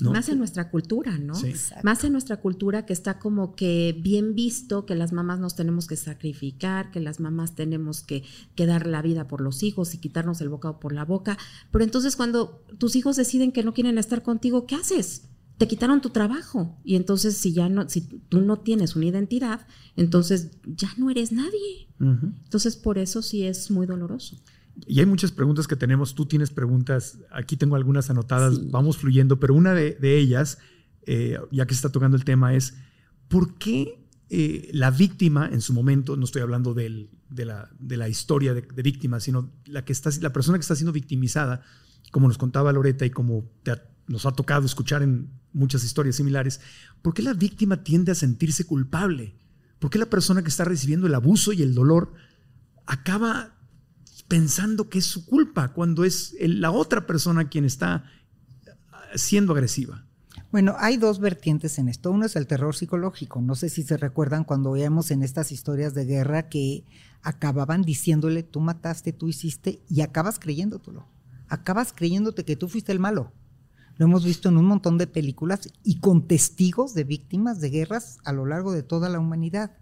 [0.00, 1.34] Más en nuestra cultura, ¿no?
[1.34, 1.52] Sí.
[1.82, 5.86] Más en nuestra cultura que está como que bien visto que las mamás nos tenemos
[5.86, 8.24] que sacrificar, que las mamás tenemos que,
[8.56, 11.38] que, dar la vida por los hijos y quitarnos el bocado por la boca.
[11.70, 15.28] Pero entonces cuando tus hijos deciden que no quieren estar contigo, ¿qué haces?
[15.62, 19.64] Te quitaron tu trabajo y entonces si ya no, si tú no tienes una identidad,
[19.94, 21.86] entonces ya no eres nadie.
[22.00, 24.42] Entonces por eso sí es muy doloroso.
[24.88, 26.16] Y hay muchas preguntas que tenemos.
[26.16, 30.58] Tú tienes preguntas, aquí tengo algunas anotadas, vamos fluyendo, pero una de, ellas,
[31.06, 32.74] eh, ya que se está tocando el tema, es
[33.28, 38.08] ¿por qué eh, la víctima en su momento, no estoy hablando de, la, de, la,
[38.08, 41.62] historia de, víctima, sino la, que está, la persona que está siendo victimizada,
[42.10, 43.48] como nos contaba Loreta y como
[44.06, 46.60] nos ha tocado escuchar en muchas historias similares,
[47.02, 49.36] ¿por qué la víctima tiende a sentirse culpable?
[49.78, 52.14] ¿Por qué la persona que está recibiendo el abuso y el dolor
[52.86, 53.56] acaba
[54.28, 58.04] pensando que es su culpa cuando es la otra persona quien está
[59.14, 60.06] siendo agresiva?
[60.52, 62.10] Bueno, hay dos vertientes en esto.
[62.10, 63.40] Uno es el terror psicológico.
[63.40, 66.84] No sé si se recuerdan cuando veíamos en estas historias de guerra que
[67.22, 71.08] acababan diciéndole, tú mataste, tú hiciste, y acabas creyéndotelo.
[71.48, 73.32] Acabas creyéndote que tú fuiste el malo.
[73.96, 78.18] Lo hemos visto en un montón de películas y con testigos de víctimas de guerras
[78.24, 79.76] a lo largo de toda la humanidad.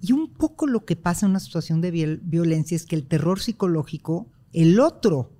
[0.00, 3.40] Y un poco lo que pasa en una situación de violencia es que el terror
[3.40, 5.32] psicológico, el otro,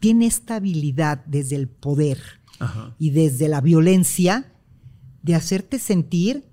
[0.00, 2.18] tiene esta habilidad desde el poder
[2.98, 4.54] y desde la violencia
[5.22, 6.44] de hacerte sentir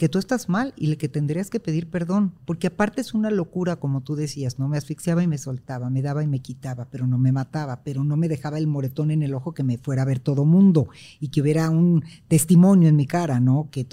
[0.00, 3.76] que tú estás mal y que tendrías que pedir perdón, porque aparte es una locura,
[3.76, 4.66] como tú decías, ¿no?
[4.66, 8.02] Me asfixiaba y me soltaba, me daba y me quitaba, pero no me mataba, pero
[8.02, 10.88] no me dejaba el moretón en el ojo que me fuera a ver todo mundo
[11.20, 13.68] y que hubiera un testimonio en mi cara, ¿no?
[13.70, 13.86] Que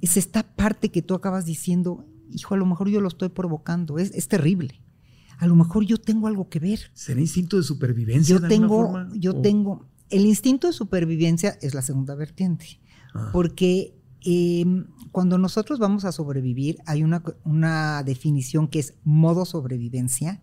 [0.00, 3.98] es esta parte que tú acabas diciendo, hijo, a lo mejor yo lo estoy provocando,
[3.98, 4.80] es, es terrible.
[5.38, 6.92] A lo mejor yo tengo algo que ver.
[6.94, 8.38] ¿Será instinto de supervivencia?
[8.38, 12.78] Yo tengo, yo tengo, el instinto de supervivencia es la segunda vertiente,
[13.14, 13.30] ah.
[13.32, 20.42] porque Em, cuando nosotros vamos a sobrevivir, hay una, una, definición que es modo sobrevivencia,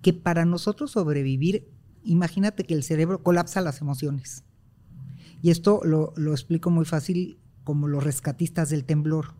[0.00, 1.68] que para nosotros sobrevivir,
[2.04, 4.42] imagínate que el cerebro colapsa las emociones.
[5.40, 9.34] Y esto lo, lo explico muy fácil como los rescatistas del temblor.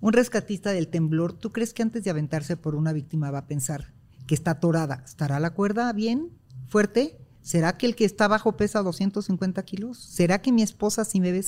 [0.00, 3.46] Un rescatista del temblor, ¿tú crees que antes de aventarse por una víctima va a
[3.46, 3.92] pensar
[4.26, 5.02] que está atorada?
[5.04, 6.30] ¿Estará la cuerda bien,
[6.68, 7.18] fuerte?
[7.42, 9.98] ¿Será que el que está abajo pesa 250 kilos?
[9.98, 11.44] ¿Será que mi esposa si me ve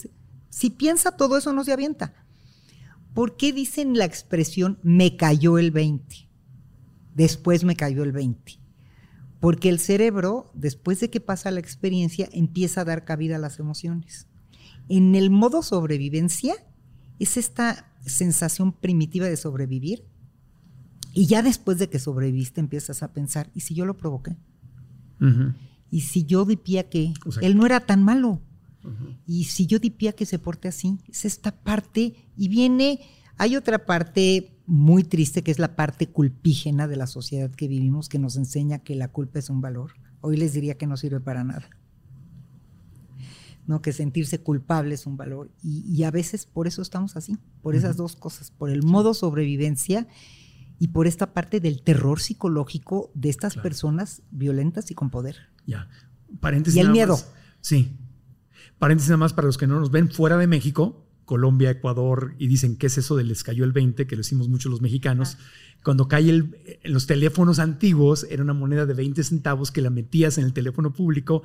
[0.50, 2.14] si piensa todo eso, no se avienta.
[3.14, 6.28] ¿Por qué dicen la expresión me cayó el 20?
[7.14, 8.58] Después me cayó el 20.
[9.40, 13.58] Porque el cerebro, después de que pasa la experiencia, empieza a dar cabida a las
[13.58, 14.26] emociones.
[14.88, 16.54] En el modo sobrevivencia
[17.18, 20.04] es esta sensación primitiva de sobrevivir.
[21.12, 24.36] Y ya después de que sobreviviste empiezas a pensar, ¿y si yo lo provoqué?
[25.90, 28.40] ¿Y si yo di pie a que él no era tan malo?
[29.26, 33.00] Y si yo di pie a que se porte así, es esta parte y viene,
[33.36, 38.08] hay otra parte muy triste que es la parte culpígena de la sociedad que vivimos
[38.08, 39.92] que nos enseña que la culpa es un valor.
[40.20, 41.68] Hoy les diría que no sirve para nada.
[43.68, 43.82] ¿no?
[43.82, 45.50] que sentirse culpable es un valor.
[45.62, 50.08] Y, a veces por eso estamos así, por esas dos cosas, por el modo sobrevivencia
[50.78, 55.36] y por esta parte del terror psicológico de estas personas violentas y con poder.
[55.66, 55.86] Ya,
[56.40, 56.78] paréntesis.
[56.78, 57.18] Y el miedo.
[57.60, 57.94] Sí,
[58.78, 62.46] Paréntesis nada más para los que no nos ven fuera de México, Colombia, Ecuador, y
[62.46, 64.06] dicen, ¿qué es eso de les cayó el 20?
[64.06, 65.36] Que lo hicimos muchos los mexicanos.
[65.84, 69.90] Cuando cae el, en los teléfonos antiguos, era una moneda de 20 centavos que la
[69.90, 71.42] metías en el teléfono público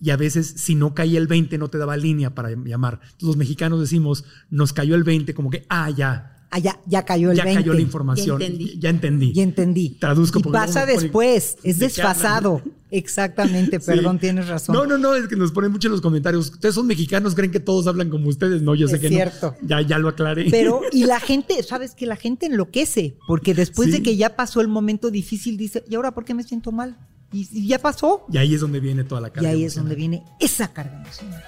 [0.00, 3.00] y a veces si no caía el 20 no te daba línea para llamar.
[3.02, 7.04] Entonces los mexicanos decimos, nos cayó el 20, como que, ah, ya, Ah, ya, ya
[7.04, 7.60] cayó el ya 20.
[7.62, 8.38] cayó la información.
[8.38, 8.78] Ya entendí.
[8.78, 9.32] Ya entendí.
[9.34, 9.90] Ya entendí.
[10.00, 12.62] Traduzco Y pasa luego después, es desfasado.
[12.90, 13.86] Exactamente, Sí.
[13.86, 14.74] perdón, tienes razón.
[14.74, 16.50] No, no, no, es que nos ponen mucho en los comentarios.
[16.50, 18.62] Ustedes son mexicanos, creen que todos hablan como ustedes.
[18.62, 19.54] No, yo sé Es que cierto.
[19.62, 19.68] no.
[19.68, 20.46] Ya, ya lo aclaré.
[20.50, 23.92] Pero, y la gente, sabes que la gente enloquece, porque después Sí.
[23.98, 26.96] de que ya pasó el momento difícil, dice, ¿y ahora por qué me siento mal?
[27.32, 28.24] Y, y ya pasó.
[28.32, 29.50] Y ahí es donde viene toda la Y carga.
[29.50, 31.42] ahí es donde viene esa carga emocional.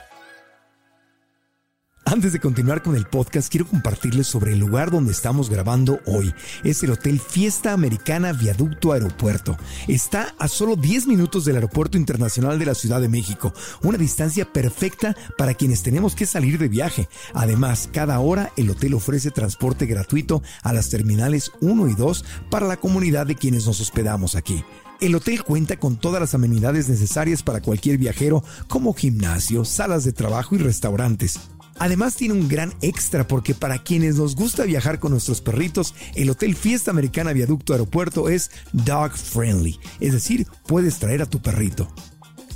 [2.10, 6.34] Antes de continuar con el podcast, quiero compartirles sobre el lugar donde estamos grabando hoy.
[6.64, 9.56] Es el Hotel Fiesta Americana Viaducto Aeropuerto.
[9.86, 14.44] Está a solo 10 minutos del Aeropuerto Internacional de la Ciudad de México, una distancia
[14.44, 17.08] perfecta para quienes tenemos que salir de viaje.
[17.32, 22.66] Además, cada hora el hotel ofrece transporte gratuito a las terminales 1 y 2 para
[22.66, 24.64] la comunidad de quienes nos hospedamos aquí.
[25.00, 30.12] El hotel cuenta con todas las amenidades necesarias para cualquier viajero, como gimnasio, salas de
[30.12, 31.38] trabajo y restaurantes.
[31.80, 36.28] Además tiene un gran extra porque para quienes nos gusta viajar con nuestros perritos, el
[36.28, 41.92] Hotel Fiesta Americana Viaducto Aeropuerto es dog friendly, es decir, puedes traer a tu perrito.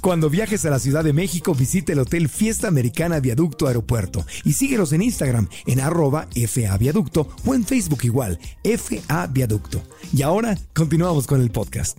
[0.02, 4.52] Cuando viajes a la Ciudad de México, visita el Hotel Fiesta Americana Viaducto Aeropuerto y
[4.52, 9.82] síguelos en Instagram en arroba FA Viaducto o en Facebook igual, FA Viaducto.
[10.12, 11.98] Y ahora continuamos con el podcast.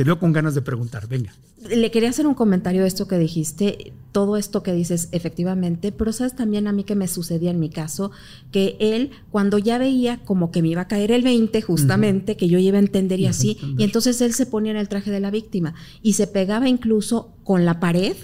[0.00, 1.06] Te veo con ganas de preguntar.
[1.08, 1.34] Venga.
[1.68, 6.10] Le quería hacer un comentario de esto que dijiste, todo esto que dices efectivamente, pero
[6.14, 8.10] sabes también a mí que me sucedía en mi caso,
[8.50, 12.48] que él cuando ya veía como que me iba a caer el 20 justamente, que
[12.48, 13.78] yo iba a entender y así, entender.
[13.78, 17.34] y entonces él se ponía en el traje de la víctima y se pegaba incluso
[17.44, 18.16] con la pared.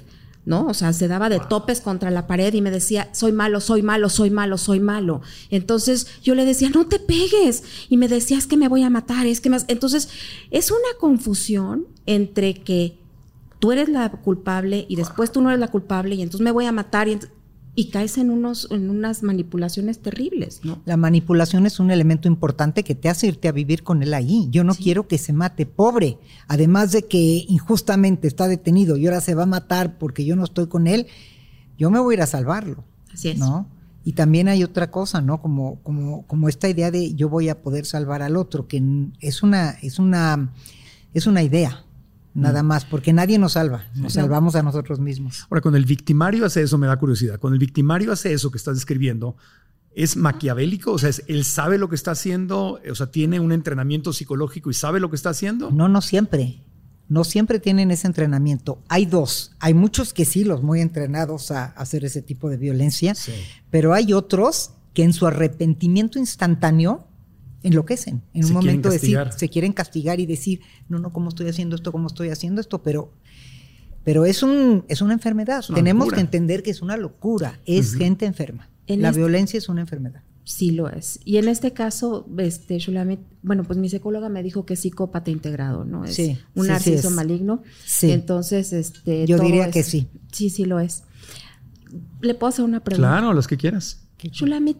[0.46, 0.66] ¿No?
[0.66, 3.82] O sea, se daba de topes contra la pared y me decía, soy malo, soy
[3.82, 5.20] malo, soy malo, soy malo.
[5.50, 7.64] Entonces yo le decía, no te pegues.
[7.88, 9.64] Y me decía, es que me voy a matar, es que más.
[9.66, 10.08] Entonces,
[10.52, 12.96] es una confusión entre que
[13.58, 16.66] tú eres la culpable y después tú no eres la culpable y entonces me voy
[16.66, 17.28] a matar y, ent-
[17.78, 20.80] y caes en, unos, en unas manipulaciones terribles, ¿no?
[20.86, 24.48] La manipulación es un elemento importante que te hace irte a vivir con él ahí.
[24.50, 26.16] Yo no quiero que se mate pobre.
[26.48, 30.44] Además de que injustamente está detenido y ahora se va a matar porque yo no
[30.44, 31.06] estoy con él,
[31.76, 32.82] yo me voy a ir a salvarlo.
[33.12, 33.38] Así es.
[33.38, 33.68] ¿no?
[34.04, 35.42] Y también hay otra cosa, ¿no?
[35.42, 38.82] Como, como, como esta idea de yo voy a poder salvar al otro, que
[39.20, 40.54] es una, es una,
[41.12, 41.84] es una idea,
[42.36, 45.46] nada más, porque nadie nos salva, nos salvamos a nosotros mismos.
[45.50, 47.38] Ahora, cuando el victimario hace eso, me da curiosidad.
[47.40, 49.36] Cuando el victimario hace eso que estás describiendo,
[49.94, 50.92] ¿es maquiavélico?
[50.92, 52.80] O sea, ¿es- ¿él sabe lo que está haciendo?
[52.90, 55.70] O sea, ¿tiene un entrenamiento psicológico y sabe lo que está haciendo?
[55.70, 56.62] No, no siempre.
[57.08, 58.82] No siempre tienen ese entrenamiento.
[58.88, 59.52] Hay dos.
[59.60, 63.32] Hay muchos que sí, los muy entrenados a hacer ese tipo de violencia, Sí.
[63.70, 67.05] pero hay otros que en su arrepentimiento instantáneo
[67.68, 68.22] enloquecen.
[68.34, 71.76] En Se un momento decir, se quieren castigar y decir, no, no, ¿cómo estoy haciendo
[71.76, 71.92] esto?
[71.92, 72.82] ¿Cómo estoy haciendo esto?
[72.82, 73.12] Pero,
[74.04, 75.60] pero es, un, es una enfermedad.
[75.60, 76.16] Es una Tenemos locura.
[76.16, 77.60] que entender que es una locura.
[77.66, 78.68] Es gente enferma.
[78.86, 80.22] En La este- violencia es una enfermedad.
[80.44, 81.18] Sí lo es.
[81.24, 85.28] Y en este caso, este, Shulamit, bueno, pues mi psicóloga me dijo que es psicópata
[85.32, 86.04] integrado, ¿no?
[86.04, 87.14] Es Sí, un sí, sí narciso es.
[87.14, 87.64] maligno.
[87.84, 88.12] Sí.
[88.12, 89.26] Entonces, este.
[89.26, 90.06] Yo todo diría es- que sí.
[90.30, 91.02] Sí, sí lo es.
[92.20, 93.08] ¿Le puedo hacer una pregunta?
[93.08, 94.06] Claro, los que quieras.
[94.22, 94.76] Shulamit,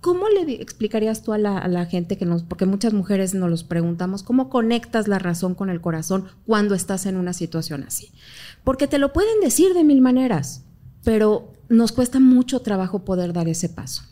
[0.00, 4.22] ¿cómo le explicarías tú a la, gente que nos, porque muchas mujeres nos los preguntamos,
[4.22, 8.10] ¿cómo conectas la razón con el corazón cuando estás en una situación así?
[8.64, 10.64] Porque te lo pueden decir de mil maneras,
[11.04, 14.02] pero nos cuesta mucho trabajo poder dar ese paso.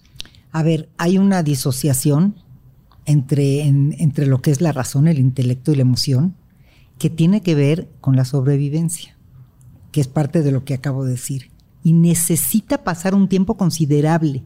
[0.52, 2.34] A ver, hay una disociación
[3.04, 6.34] entre, en- entre lo que es la razón, el intelecto y la emoción,
[6.98, 9.16] que tiene que ver con la sobrevivencia,
[9.92, 11.50] que es parte de lo que acabo de decir.
[11.84, 14.42] Y necesita pasar un tiempo considerable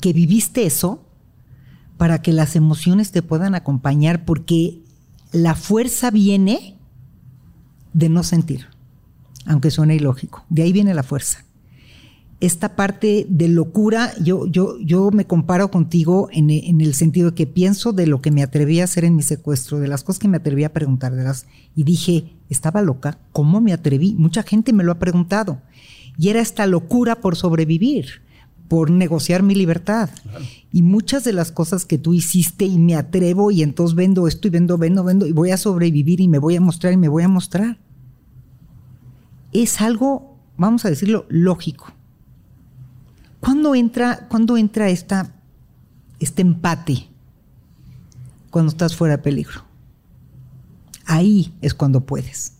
[0.00, 1.02] que viviste eso
[1.96, 4.82] para que las emociones te puedan acompañar, porque
[5.32, 6.76] la fuerza viene
[7.92, 8.66] de no sentir,
[9.46, 10.44] aunque suene ilógico.
[10.50, 11.46] De ahí viene la fuerza
[12.40, 17.46] esta parte de locura, yo, yo, yo me comparo contigo en, el sentido de que
[17.46, 20.28] pienso de lo que me atreví a hacer en mi secuestro, de las cosas que
[20.28, 24.14] me atreví a preguntar, de las, y dije, estaba loca, ¿cómo me atreví?
[24.14, 25.62] Mucha gente me lo ha preguntado.
[26.18, 28.22] Y era esta locura por sobrevivir,
[28.68, 30.10] por negociar mi libertad.
[30.72, 34.48] Y muchas de las cosas que tú hiciste y me atrevo y entonces vendo esto
[34.48, 37.08] y vendo, vendo, vendo y voy a sobrevivir y me voy a mostrar y me
[37.08, 37.78] voy a mostrar.
[39.52, 41.92] Es algo, vamos a decirlo, lógico.
[43.40, 45.34] ¿Cuándo entra, ¿cuándo entra esta,
[46.18, 47.08] este empate?
[48.50, 49.62] Cuando estás fuera de peligro.
[51.04, 52.55] Ahí es cuando puedes.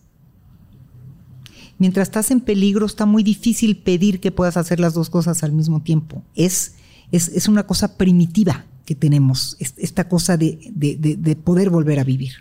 [1.79, 5.51] Mientras estás en peligro está muy difícil pedir que puedas hacer las dos cosas al
[5.51, 6.23] mismo tiempo.
[6.35, 6.75] Es,
[7.11, 11.69] es, es una cosa primitiva que tenemos, es, esta cosa de, de, de, de, poder
[11.69, 12.31] volver a vivir.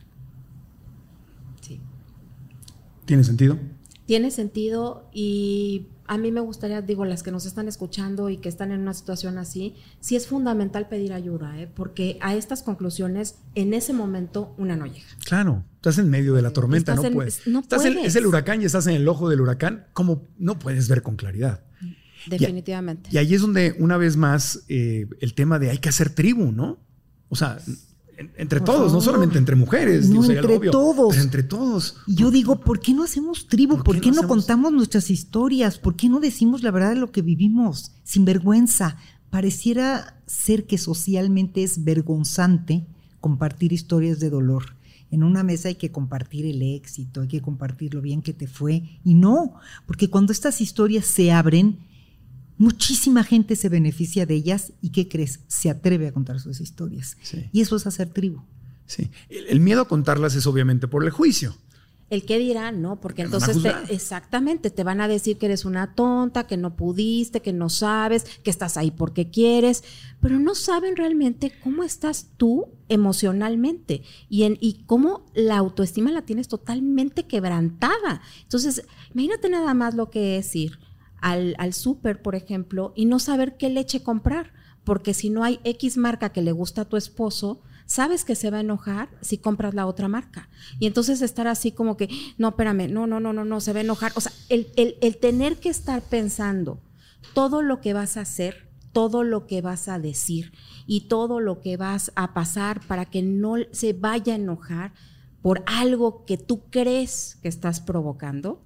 [1.61, 1.81] Sí.
[3.05, 3.59] ¿Tiene sentido?
[4.07, 8.48] tiene sentido y a mí me gustaría, digo, las que nos están escuchando y que
[8.48, 11.70] están en una situación así, sí es fundamental pedir ayuda, ¿eh?
[11.72, 15.06] porque a estas conclusiones en ese momento una no llega.
[15.24, 17.46] Claro, estás en medio de la tormenta, no, puedes.
[17.46, 21.02] estás es el huracán y estás en el ojo del huracán, ¿cómo no puedes ver
[21.02, 21.62] con claridad?
[22.26, 23.10] Definitivamente.
[23.12, 26.50] Y, ahí es donde una vez más eh, el tema de hay que hacer tribu,
[26.50, 26.80] ¿no?
[27.28, 27.58] O sea,
[28.16, 31.16] entre todos, no solamente entre mujeres, no, entre todos.
[31.18, 31.96] entre todos.
[32.07, 33.83] Y yo digo, ¿por qué no hacemos tribu?
[33.83, 35.79] ¿Por, qué, no, contamos nuestras historias?
[35.79, 38.96] ¿Por qué no decimos la verdad de lo que vivimos sin vergüenza?
[39.29, 42.87] Pareciera ser que socialmente es vergonzante
[43.20, 44.76] compartir historias de dolor.
[45.11, 48.46] En una mesa hay que compartir el éxito, hay que compartir lo bien que te
[48.46, 48.98] fue.
[49.05, 49.55] Y no,
[49.87, 51.79] porque cuando estas historias se abren,
[52.58, 55.40] Muchísima gente se beneficia de ellas y ¿qué crees?
[55.46, 57.16] Se atreve a contar sus historias.
[57.52, 58.42] Y eso es hacer tribu.
[58.86, 59.10] Sí.
[59.28, 61.56] El, miedo a contarlas es obviamente por el juicio.
[62.08, 66.46] El qué dirá, no, porque entonces exactamente te van a decir que eres una tonta,
[66.46, 69.82] que no pudiste, que no sabes, que estás ahí porque quieres,
[70.20, 76.22] pero no saben realmente cómo estás tú emocionalmente y, en, y cómo la autoestima la
[76.22, 78.22] tienes totalmente quebrantada.
[78.42, 80.78] Entonces, imagínate nada más lo que es ir
[81.26, 84.52] al, al súper, por ejemplo, y no saber qué leche comprar,
[84.84, 88.48] porque si no hay X marca que le gusta a tu esposo, sabes que se
[88.48, 90.48] va a enojar si compras la otra marca.
[90.78, 92.08] Y entonces estar así como que,
[92.38, 94.12] no, espérame, no, no, no, no, no, se va a enojar.
[94.14, 96.80] O sea, el, el, el tener que estar pensando
[97.34, 100.52] todo lo que vas a hacer, todo lo que vas a decir
[100.86, 104.92] y todo lo que vas a pasar para que no se vaya a enojar
[105.42, 108.62] por algo que tú crees que estás provocando,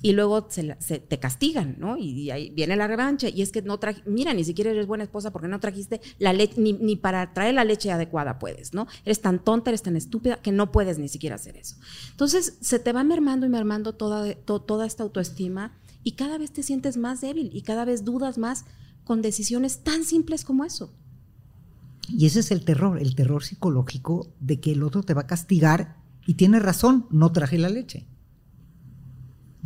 [0.00, 1.96] y luego se, te castigan, ¿no?
[1.96, 3.28] Y, ahí viene la revancha.
[3.28, 6.32] Y es que no traje, mira, ni siquiera eres buena esposa porque no trajiste la
[6.32, 8.86] leche, ni, para traer la leche adecuada puedes, ¿no?
[9.04, 11.76] Eres tan tonta, eres tan estúpida que no puedes ni siquiera hacer eso.
[12.10, 16.62] Entonces se te va mermando y mermando toda, toda esta autoestima y cada vez te
[16.62, 18.66] sientes más débil y cada vez dudas más
[19.04, 20.92] con decisiones tan simples como eso.
[22.08, 25.26] Y ese es el terror, el terror psicológico de que el otro te va a
[25.26, 28.06] castigar y tiene razón, no traje la leche.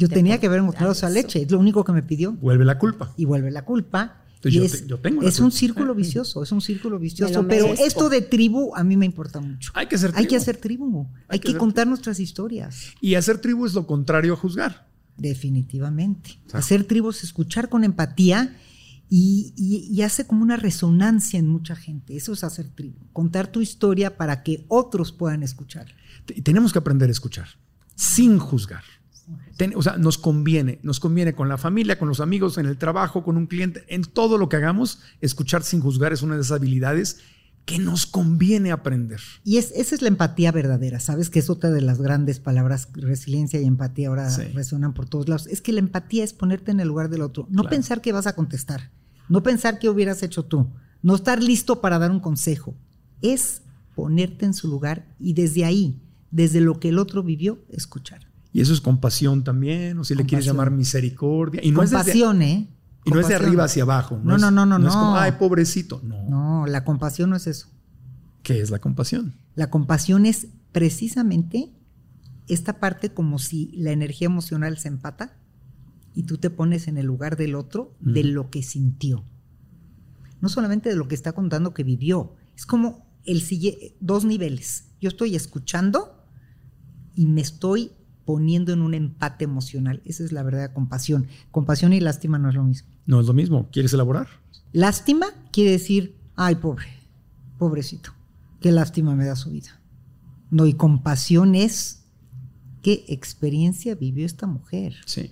[0.02, 2.32] Yo tenía que haber mostrado esa leche, es lo único que me pidió.
[2.32, 3.14] Vuelve la culpa.
[3.16, 4.24] Y vuelve la culpa.
[4.42, 4.84] es,
[5.22, 7.46] es un círculo vicioso, es un círculo vicioso.
[7.46, 9.70] Pero esto de tribu a mí me importa mucho.
[9.74, 10.20] Hay que hacer tribu.
[10.20, 11.06] Hay que hacer tribu.
[11.28, 12.94] Hay, que, contar nuestras historias.
[13.00, 14.88] Y hacer tribu es lo contrario a juzgar.
[15.16, 16.40] Definitivamente.
[16.52, 18.56] Hacer tribu es escuchar con empatía
[19.08, 22.16] y, y, hace como una resonancia en mucha gente.
[22.16, 22.98] Eso es hacer tribu.
[23.12, 25.86] Contar tu historia para que otros puedan escuchar.
[26.42, 27.46] Tenemos que aprender a escuchar
[27.94, 28.82] sin juzgar
[29.74, 33.22] o sea, nos conviene, nos conviene con la familia, con los amigos, en el trabajo,
[33.22, 36.58] con un cliente, en todo lo que hagamos, escuchar sin juzgar es una de esas
[36.58, 37.18] habilidades
[37.64, 39.20] que nos conviene aprender.
[39.44, 41.30] Y es, esa es la empatía verdadera, ¿sabes?
[41.30, 45.46] Que es otra de las grandes palabras, resiliencia y empatía ahora resuenan por todos lados.
[45.46, 48.26] Es que la empatía es ponerte en el lugar del otro, no pensar que vas
[48.26, 48.90] a contestar,
[49.28, 52.74] no pensar qué hubieras hecho tú, no estar listo para dar un consejo,
[53.20, 53.62] es
[53.94, 58.31] ponerte en su lugar y desde ahí, desde lo que el otro vivió, escuchar.
[58.52, 61.60] Y eso es compasión también, o si le quieres llamar misericordia.
[61.64, 62.68] Y no compasión, ¿eh?
[63.04, 64.20] Y no es de arriba hacia abajo.
[64.22, 64.78] No, no, no, no.
[64.78, 66.00] No, es como, ay, pobrecito.
[66.04, 66.28] No.
[66.28, 67.68] No, la compasión no es eso.
[68.42, 69.34] ¿Qué es la compasión?
[69.54, 71.72] La compasión es precisamente
[72.48, 75.36] esta parte como si la energía emocional se empata
[76.14, 79.24] y tú te pones en el lugar del otro de lo que sintió.
[80.40, 82.34] No solamente de lo que está contando que vivió.
[82.54, 83.42] Es como el
[84.00, 84.88] dos niveles.
[85.00, 86.26] Yo estoy escuchando
[87.14, 87.92] y me estoy
[88.24, 90.02] poniendo en un empate emocional.
[90.04, 91.26] Esa es la verdadera compasión.
[91.50, 92.88] Compasión y lástima no es lo mismo.
[93.06, 93.68] No es lo mismo.
[93.70, 94.28] ¿Quieres elaborar?
[94.72, 96.86] Lástima quiere decir, ay, pobre,
[97.58, 98.12] pobrecito,
[98.60, 99.80] qué lástima me da su vida.
[100.50, 102.04] No, y compasión es
[102.82, 104.94] qué experiencia vivió esta mujer.
[105.06, 105.30] Sí.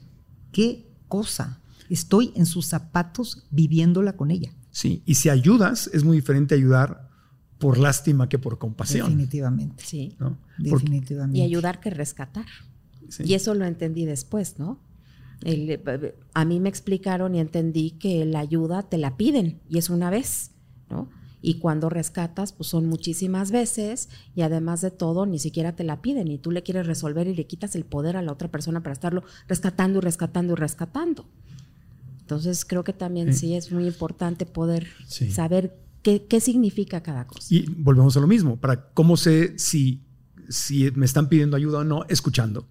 [0.53, 1.61] Qué cosa.
[1.89, 4.53] Estoy en sus zapatos viviéndola con ella.
[4.71, 7.11] Sí, y si ayudas, es muy diferente ayudar
[7.59, 9.07] por lástima que por compasión.
[9.09, 9.85] Definitivamente.
[9.85, 10.17] Sí.
[10.59, 11.39] Definitivamente.
[11.39, 12.47] Y ayudar que rescatar.
[13.19, 14.79] Y eso lo entendí después, ¿no?
[16.35, 20.11] a mí me explicaron y entendí que la ayuda te la piden y es una
[20.11, 20.51] vez,
[20.91, 21.09] ¿no?
[21.43, 26.03] Y cuando rescatas, pues son muchísimas veces y además de todo, ni siquiera te la
[26.03, 28.83] piden y tú le quieres resolver y le quitas el poder a la otra persona
[28.83, 31.27] para estarlo rescatando y rescatando y rescatando.
[32.21, 37.47] Entonces creo que también sí, es muy importante poder saber qué, qué, significa cada cosa.
[37.49, 40.05] Y volvemos a lo mismo, para cómo sé si,
[40.51, 42.69] si me están pidiendo ayuda o no, escuchando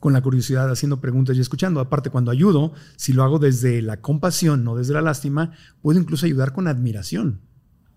[0.00, 1.78] con la curiosidad, haciendo preguntas y escuchando.
[1.78, 6.26] Aparte, cuando ayudo, si lo hago desde la compasión, no desde la lástima, puedo incluso
[6.26, 7.40] ayudar con admiración.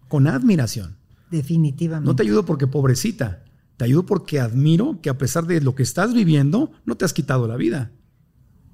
[0.09, 0.97] Con admiración.
[1.31, 2.05] Definitivamente.
[2.05, 3.43] No te ayudo porque pobrecita,
[3.77, 7.13] te ayudo porque admiro que a pesar de lo que estás viviendo, no te has
[7.13, 7.91] quitado la vida.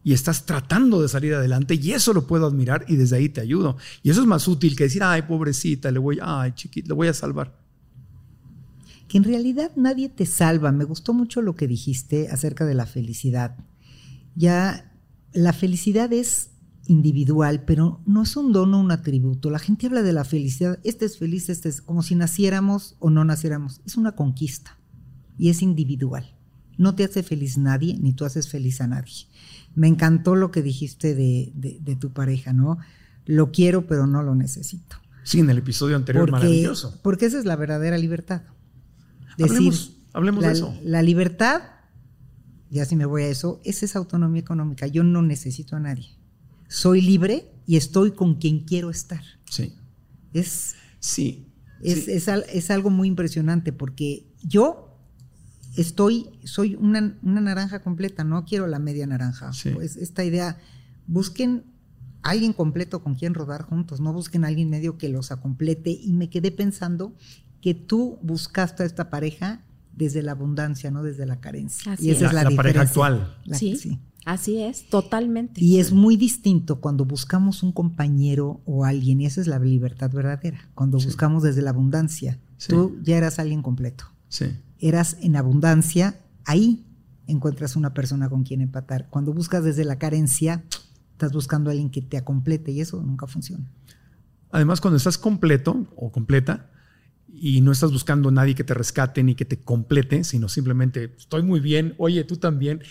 [0.04, 3.42] y estás tratando de salir adelante y eso lo puedo admirar y desde ahí te
[3.42, 3.78] ayudo.
[4.02, 7.08] Y eso es más útil que decir, ay, pobrecita, le voy, ay, chiquita, le voy
[7.08, 7.59] a salvar.
[9.10, 10.72] Que en realidad nadie te salva.
[10.72, 13.58] Me gustó mucho lo que dijiste acerca de la felicidad.
[14.36, 14.90] Ya
[15.34, 16.52] la felicidad es
[16.88, 19.50] individual, pero no es un don o un atributo.
[19.50, 23.10] La gente habla de la felicidad, este es feliz, este es como si naciéramos o
[23.10, 23.82] no naciéramos.
[23.86, 24.78] Es una conquista
[25.38, 26.36] y es individual.
[26.78, 29.28] No te hace feliz nadie, ni tú haces feliz a nadie.
[29.76, 32.78] Me encantó lo que dijiste de, tu pareja, ¿no?
[33.26, 34.96] Lo quiero, pero no lo necesito.
[35.24, 37.00] Sí, en el episodio anterior, maravilloso.
[37.04, 38.44] Porque esa es la verdadera libertad.
[39.38, 39.74] Decir,
[40.14, 40.76] hablemos, de eso.
[40.84, 41.62] La libertad,
[42.70, 44.88] ya si me voy a eso, es esa autonomía económica.
[44.88, 46.18] Yo no necesito a nadie.
[46.68, 49.24] Soy libre y estoy con quien quiero estar.
[49.50, 49.76] Sí.
[50.34, 51.48] Es, sí.
[51.82, 54.90] Es, es algo muy impresionante porque yo
[55.76, 59.52] estoy, soy una, naranja completa, no quiero la media naranja.
[59.74, 60.58] Pues esta idea,
[61.08, 61.64] busquen
[62.22, 65.92] alguien completo con quien rodar juntos, no busquen a alguien medio que los acomplete.
[65.92, 67.16] Y me quedé pensando
[67.62, 69.62] que tú buscaste a esta pareja
[69.94, 71.96] desde la abundancia, no desde la carencia.
[72.00, 73.36] y esa es, la, pareja actual.
[73.52, 74.00] sí.
[74.26, 75.64] Así es, totalmente.
[75.64, 80.12] Y es muy distinto cuando buscamos un compañero o alguien, y esa es la libertad
[80.12, 82.38] verdadera, cuando buscamos desde la abundancia.
[82.68, 84.06] Tú ya eras alguien completo.
[84.28, 84.46] Sí
[84.80, 86.86] eras en abundancia, ahí
[87.28, 89.08] encuentras una persona con quien empatar.
[89.10, 90.64] Cuando buscas desde la carencia,
[91.12, 93.70] estás buscando a alguien que te acomplete y eso nunca funciona.
[94.52, 96.72] Además, cuando estás completo o completa
[97.34, 101.16] y no estás buscando a nadie que te rescate ni que te complete, sino simplemente
[101.18, 102.82] estoy muy bien, oye, tú también,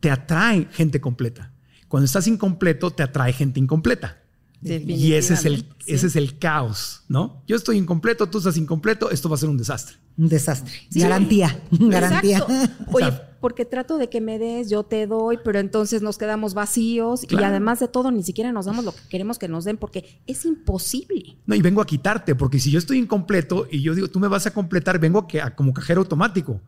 [0.00, 1.52] te atrae gente completa.
[1.88, 4.18] Cuando estás incompleto, te atrae gente incompleta.
[4.62, 7.42] Y ese es el, ese es el caos, ¿no?
[7.46, 9.96] Yo estoy incompleto, tú estás incompleto, esto va a ser un desastre.
[10.16, 10.72] Un desastre.
[10.90, 11.60] Garantía.
[11.70, 12.44] Garantía.
[12.92, 17.24] Oye, porque trato de que me des, yo te doy, pero entonces nos quedamos vacíos
[17.28, 20.20] y además de todo ni siquiera nos damos lo que queremos que nos den porque
[20.26, 21.36] es imposible.
[21.46, 24.28] No, y vengo a quitarte, porque si yo estoy incompleto y yo digo, tú me
[24.28, 26.60] vas a completar, vengo a, como cajero automático.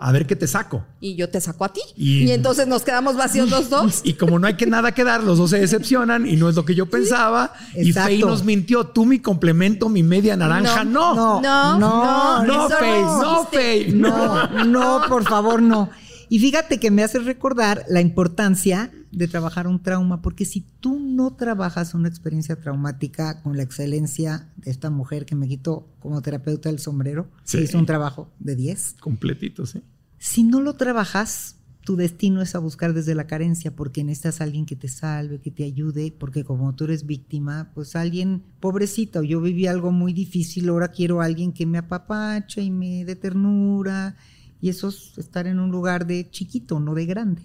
[0.00, 0.84] A ver qué te saco.
[1.00, 1.80] Y yo te saco a ti.
[1.96, 4.00] Y, entonces nos quedamos vacíos los dos.
[4.04, 6.54] Y como no hay que nada que dar, los dos se decepcionan y no es
[6.54, 7.52] lo que yo pensaba.
[7.74, 8.84] Y Faye nos mintió.
[8.84, 10.84] Tú mi complemento, mi media naranja.
[10.84, 11.14] No.
[11.14, 11.40] No.
[11.40, 11.78] No.
[11.78, 12.44] No.
[12.44, 13.02] No, Faye.
[13.02, 13.92] No, Faye.
[13.92, 15.90] No, no, por favor, no.
[16.28, 20.98] Y fíjate que me hace recordar la importancia de trabajar un trauma, porque si tú
[20.98, 26.20] no trabajas una experiencia traumática con la excelencia de esta mujer que me quitó como
[26.22, 27.58] terapeuta el sombrero, sí.
[27.58, 28.96] hizo un trabajo de 10.
[29.00, 29.82] Completito, sí.
[30.18, 34.44] Si no lo trabajas, tu destino es a buscar desde la carencia, porque necesitas a
[34.44, 39.22] alguien que te salve, que te ayude, porque como tú eres víctima, pues alguien, pobrecito,
[39.22, 43.16] yo viví algo muy difícil, ahora quiero a alguien que me apapache y me dé
[43.16, 44.16] ternura
[44.60, 47.42] y eso es estar en un lugar de chiquito, no de grande.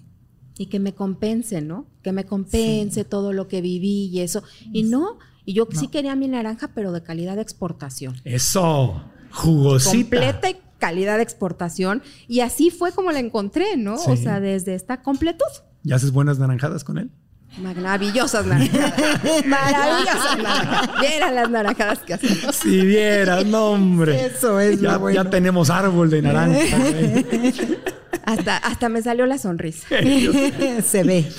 [0.57, 1.87] Y que me compense, ¿no?
[2.03, 4.43] Que me compense todo lo que viví y eso.
[4.71, 8.15] Y no, y yo sí quería mi naranja, pero de calidad de exportación.
[8.23, 9.97] Eso, jugosita.
[9.97, 12.01] Completa y calidad de exportación.
[12.27, 13.95] Y así fue como la encontré, ¿no?
[13.95, 15.45] O sea, desde esta completud.
[15.83, 17.11] ¿Y haces buenas naranjadas con él?
[17.57, 18.93] Maravillosas naranjadas.
[19.45, 21.01] Maravillosas naranjadas.
[21.01, 22.55] Vieran las naranjadas que hacemos.
[22.55, 24.25] Si vieras, no, hombre.
[24.25, 26.77] Eso es ya, ya tenemos árbol de naranja.
[28.25, 29.87] hasta, hasta me salió la sonrisa.
[30.83, 31.31] se ve.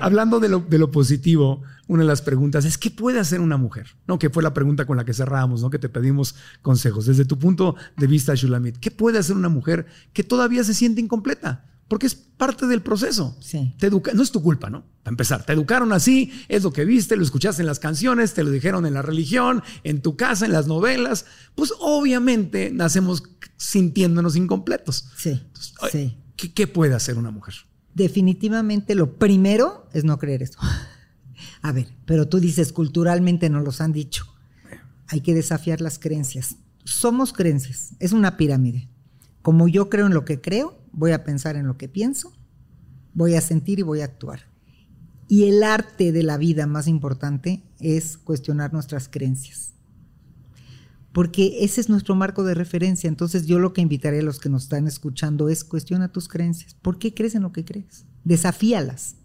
[0.00, 3.56] Hablando de lo, de lo, positivo, una de las preguntas es: ¿qué puede hacer una
[3.56, 3.86] mujer?
[4.06, 4.18] ¿No?
[4.18, 5.70] Que fue la pregunta con la que cerramos, ¿no?
[5.70, 7.06] Que te pedimos consejos.
[7.06, 11.00] Desde tu punto de vista, Shulamit, ¿qué puede hacer una mujer que todavía se siente
[11.00, 11.64] incompleta?
[11.92, 13.36] Porque es parte del proceso.
[13.38, 13.74] Sí.
[13.78, 14.82] Te educa no es tu culpa, ¿no?
[15.02, 18.42] Para empezar, te educaron así, es lo que viste, lo escuchaste en las canciones, te
[18.42, 21.26] lo dijeron en la religión, en tu casa, en las novelas.
[21.54, 23.24] Pues obviamente nacemos
[23.58, 25.10] sintiéndonos incompletos.
[25.18, 25.42] Sí.
[25.92, 26.16] sí.
[26.34, 27.56] ¿qué, puede hacer una mujer?
[27.92, 30.58] Definitivamente lo primero es no creer eso.
[31.60, 34.34] A ver, pero tú dices, culturalmente nos los han dicho.
[35.08, 36.56] Hay que desafiar las creencias.
[36.84, 38.88] Somos creencias, es una pirámide.
[39.42, 42.32] Como yo creo en lo que creo, voy a pensar en lo que pienso,
[43.14, 44.40] voy a sentir y voy a actuar.
[45.28, 49.72] Y el arte de la vida más importante es cuestionar nuestras creencias.
[51.12, 53.08] Porque ese es nuestro marco de referencia.
[53.08, 56.74] Entonces yo lo que invitaré a los que nos están escuchando es cuestiona tus creencias.
[56.74, 58.04] ¿Por qué crees en lo que crees?
[58.24, 59.16] Desafíalas.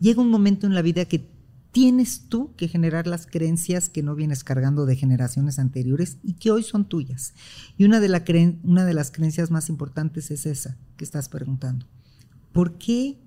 [0.00, 1.33] Llega un momento en la vida que
[1.74, 6.52] tienes tú que generar las creencias que no vienes cargando de generaciones anteriores y que
[6.52, 7.34] hoy son tuyas.
[7.76, 8.22] Y una de, la
[8.62, 11.84] una de las creencias más importantes es esa que estás preguntando.
[12.52, 13.18] ¿Por qué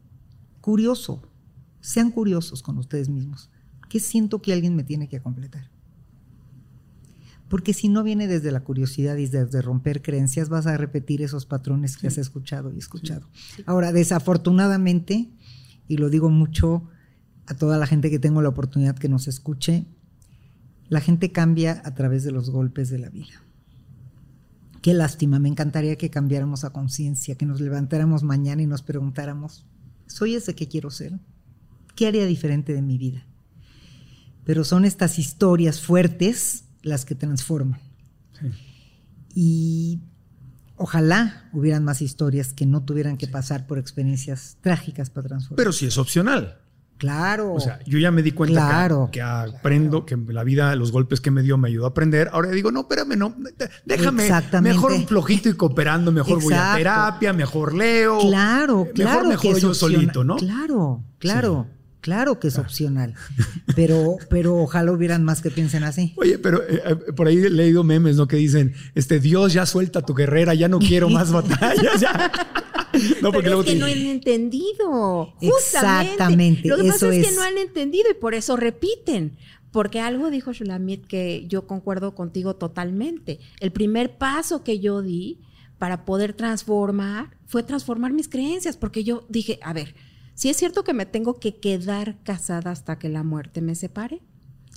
[0.61, 1.29] curioso?
[1.81, 3.49] Sean curiosos con ustedes mismos.
[3.89, 5.69] ¿Qué siento que alguien me tiene que completar?
[7.49, 11.45] Porque si no viene desde la curiosidad y desde romper creencias, vas a repetir esos
[11.45, 13.27] patrones que has escuchado y escuchado.
[13.65, 15.29] Ahora, desafortunadamente,
[15.89, 16.87] y lo digo mucho
[17.47, 19.85] a toda la gente que tengo la oportunidad que nos escuche,
[20.89, 23.43] la gente cambia a través de los golpes de la vida.
[24.81, 29.65] Qué lástima, me encantaría que cambiáramos a conciencia, que nos levantáramos mañana y nos preguntáramos,
[30.05, 31.19] ¿soy ese que quiero ser?
[31.95, 33.25] ¿Qué haría diferente de mi vida?
[34.45, 37.79] Pero son estas historias fuertes las que transforman.
[39.33, 39.99] Y
[40.75, 45.57] ojalá hubieran más historias que no tuvieran que pasar por experiencias trágicas para transformar.
[45.57, 46.59] Pero si es opcional.
[46.97, 47.53] Claro.
[47.53, 49.09] O sea, yo ya me di cuenta Claro.
[49.11, 52.29] que, que aprendo, que la vida, los golpes que me dio me ayudó a aprender.
[52.33, 53.35] Ahora digo, no, espérame, no,
[53.85, 54.23] déjame.
[54.23, 54.75] Exactamente.
[54.75, 58.19] Mejor flojito y cooperando, mejor voy a terapia, mejor leo.
[58.19, 59.29] Claro, claro.
[59.29, 60.37] Mejor es yo solito, ¿no?
[60.37, 61.67] Claro, claro,
[62.01, 63.13] claro que es opcional.
[63.75, 66.13] Pero, pero ojalá hubieran más que piensen así.
[66.17, 68.27] Oye, pero eh, eh, por ahí he leído memes, ¿no?
[68.27, 72.31] Que dicen, este, Dios ya suelta tu guerrera, ya no quiero más batallas, ya.
[73.21, 75.33] No, porque Pero luego es que te- no han entendido.
[75.39, 76.11] Justamente.
[76.13, 77.27] Exactamente, Lo que pasa es, es.
[77.29, 79.37] que no han entendido y por eso repiten.
[79.71, 83.39] Porque algo dijo Shulamit que yo concuerdo contigo totalmente.
[83.59, 85.39] El primer paso que yo di
[85.77, 88.77] para poder transformar fue transformar mis creencias.
[88.77, 89.93] Porque yo dije, a ver,
[90.37, 94.21] si es cierto que me tengo que quedar casada hasta que la muerte me separe,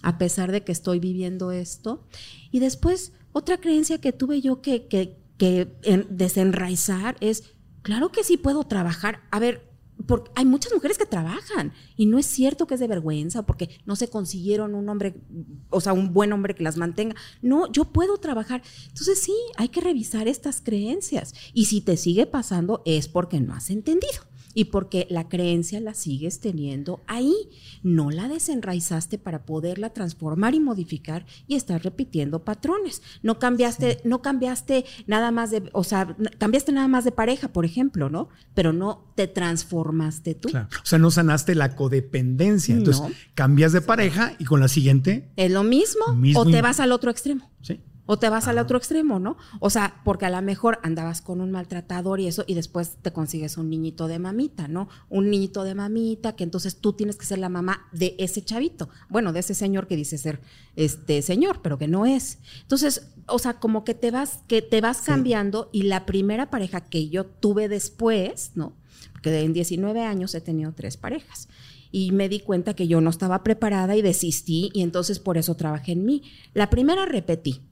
[0.03, 2.03] a pesar de que estoy viviendo esto.
[2.51, 7.45] Y después, otra creencia que tuve yo que, que, que en- desenraizar es,
[7.83, 9.21] claro que sí puedo trabajar.
[9.31, 9.69] A ver,
[10.07, 13.69] porque hay muchas mujeres que trabajan y no es cierto que es de vergüenza porque
[13.85, 15.15] no se consiguieron un hombre,
[15.69, 17.17] o sea, un buen hombre que las mantenga.
[17.43, 18.63] No, yo puedo trabajar.
[18.89, 21.35] Entonces sí, hay que revisar estas creencias.
[21.53, 25.95] Y si te sigue pasando es porque no has entendido y porque la creencia la
[25.95, 27.35] sigues teniendo ahí.
[27.83, 33.03] No la desenraizaste para poderla transformar y modificar y estás repitiendo patrones.
[33.23, 37.65] No cambiaste, no cambiaste nada más de, o sea, cambiaste nada más de pareja, por
[37.65, 38.29] ejemplo, ¿no?
[38.55, 40.49] Pero no te transformaste tú.
[40.49, 40.69] Claro.
[40.83, 42.75] O sea, no sanaste la codependencia.
[42.75, 43.11] Entonces, No.
[43.35, 46.93] cambias de pareja y con la siguiente, ¿Es lo mismo, Mismo o te vas al
[46.93, 47.51] otro extremo?
[47.63, 47.81] sí.
[48.13, 49.37] O te vas al otro extremo, ¿no?
[49.61, 53.13] O sea, porque a lo mejor andabas con un maltratador y eso, y después te
[53.13, 54.89] consigues un niñito de mamita, ¿no?
[55.09, 58.89] Un niñito de mamita, que entonces tú tienes que ser la mamá de ese chavito.
[59.11, 60.41] Bueno, de ese señor que dice ser
[60.75, 62.41] este señor, pero que no es.
[62.63, 66.81] Entonces, o sea, como que te vas, que te vas cambiando, y la primera pareja
[66.81, 68.73] que yo tuve después, ¿no?
[69.13, 71.49] Porque en 19 años he tenido tres parejas.
[71.93, 75.55] Y me di cuenta que yo no estaba preparada y desistí, y entonces por eso
[75.55, 76.25] trabajé en mí.
[76.55, 77.70] La primera repetí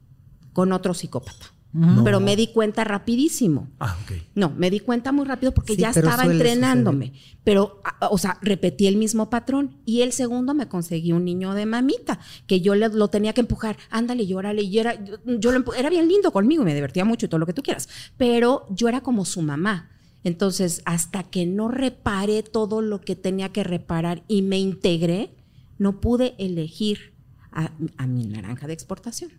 [0.52, 1.46] con otro psicópata.
[1.70, 2.02] No.
[2.02, 3.68] Pero me di cuenta rapidísimo.
[3.78, 4.12] Ah, ok.
[4.34, 7.12] No, me di cuenta muy rápido porque Sí, ya estaba entrenándome.
[7.44, 9.76] Pero, o sea, repetí el mismo patrón.
[9.84, 13.42] Y el segundo me conseguí un niño de mamita, que yo le- lo tenía que
[13.42, 13.76] empujar.
[13.90, 14.62] Ándale, llórale.
[14.62, 17.38] Y era, yo, yo lo era bien lindo conmigo y me divertía mucho y todo
[17.38, 17.86] lo que tú quieras.
[18.16, 19.90] Pero yo era como su mamá.
[20.24, 25.36] Entonces, hasta que no reparé todo lo que tenía que reparar y me integré,
[25.76, 27.12] no pude elegir
[27.52, 29.30] a, a mi naranja de exportación.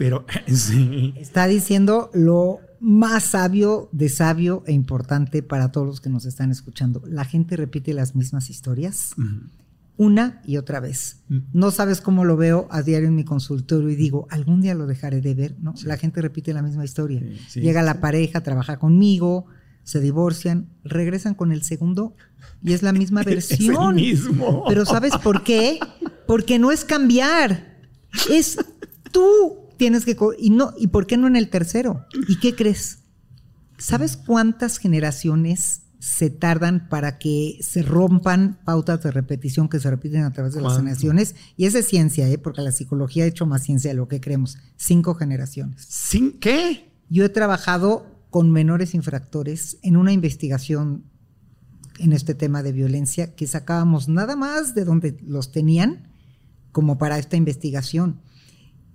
[0.00, 1.12] Pero sí.
[1.18, 6.50] Está diciendo lo más sabio de sabio e importante para todos los que nos están
[6.50, 7.02] escuchando.
[7.06, 9.14] La gente repite las mismas historias
[9.98, 11.18] una y otra vez.
[11.52, 14.86] No sabes cómo lo veo a diario en mi consultorio y digo, algún día lo
[14.86, 15.74] dejaré de ver, ¿no?
[15.84, 17.22] La gente repite la misma historia.
[17.48, 19.44] Sí, Llega la pareja, trabaja conmigo,
[19.82, 22.14] se divorcian, regresan con el segundo
[22.64, 23.96] y es la misma Es el versión.
[23.96, 24.64] mismo.
[24.66, 25.78] Pero ¿sabes por qué?
[26.26, 27.76] Porque no es cambiar.
[28.30, 28.56] Es
[29.12, 32.04] tú tienes que y no y por qué no en el tercero?
[32.28, 32.98] ¿Y qué crees?
[33.78, 40.24] ¿Sabes cuántas generaciones se tardan para que se rompan pautas de repetición que se repiten
[40.24, 41.34] a través de las generaciones?
[41.56, 42.36] Y esa es ciencia, ¿eh?
[42.36, 44.58] porque la psicología ha hecho más ciencia de lo que creemos.
[44.76, 45.86] Cinco generaciones.
[45.88, 46.92] ¿Sin qué?
[47.08, 51.04] Yo he trabajado con menores infractores en una investigación
[51.98, 56.10] en este tema de violencia que sacábamos nada más de donde los tenían
[56.70, 58.20] como para esta investigación.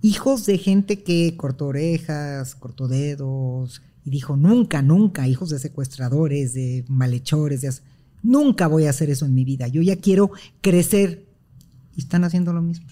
[0.02, 6.54] Hijos de gente que cortó orejas, cortó dedos y dijo, nunca, nunca, hijos de secuestradores,
[6.54, 7.72] de malhechores, de
[8.22, 9.68] nunca voy a hacer eso en mi vida.
[9.68, 10.30] Yo ya quiero
[10.60, 11.26] crecer.
[11.94, 12.86] Y están haciendo lo mismo.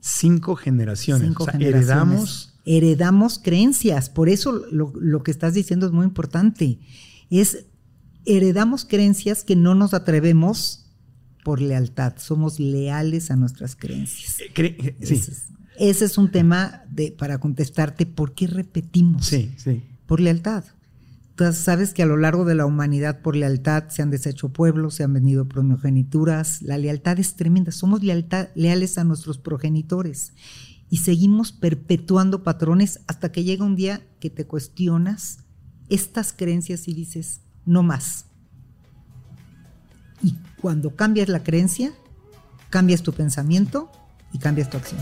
[0.00, 1.26] Cinco generaciones.
[1.28, 1.88] Cinco o sea, generaciones.
[1.90, 2.54] heredamos.
[2.64, 4.08] Heredamos creencias.
[4.10, 6.78] Por eso lo, lo que estás diciendo es muy importante.
[7.30, 7.66] Es
[8.24, 10.86] heredamos creencias que no nos atrevemos
[11.44, 12.14] por lealtad.
[12.18, 14.40] Somos leales a nuestras creencias.
[14.40, 15.20] eh, cre- eh, sí,
[15.78, 19.26] Ese, es, un tema de, para contestarte por qué repetimos.
[19.26, 19.82] sí, sí.
[20.06, 20.64] Por lealtad.
[21.36, 24.94] Tú sabes que a lo largo de la humanidad por lealtad se han deshecho pueblos,
[24.94, 26.62] se han vendido progenituras.
[26.62, 27.70] La lealtad es tremenda.
[27.70, 30.32] Somos lealtad- leales a nuestros progenitores
[30.90, 35.38] y seguimos perpetuando patrones hasta que llega un día que te cuestionas
[35.90, 38.24] estas creencias y dices, no más.
[40.22, 41.92] Y cuando cambias la creencia,
[42.70, 43.92] cambias tu pensamiento
[44.32, 45.00] y cambias tu acción.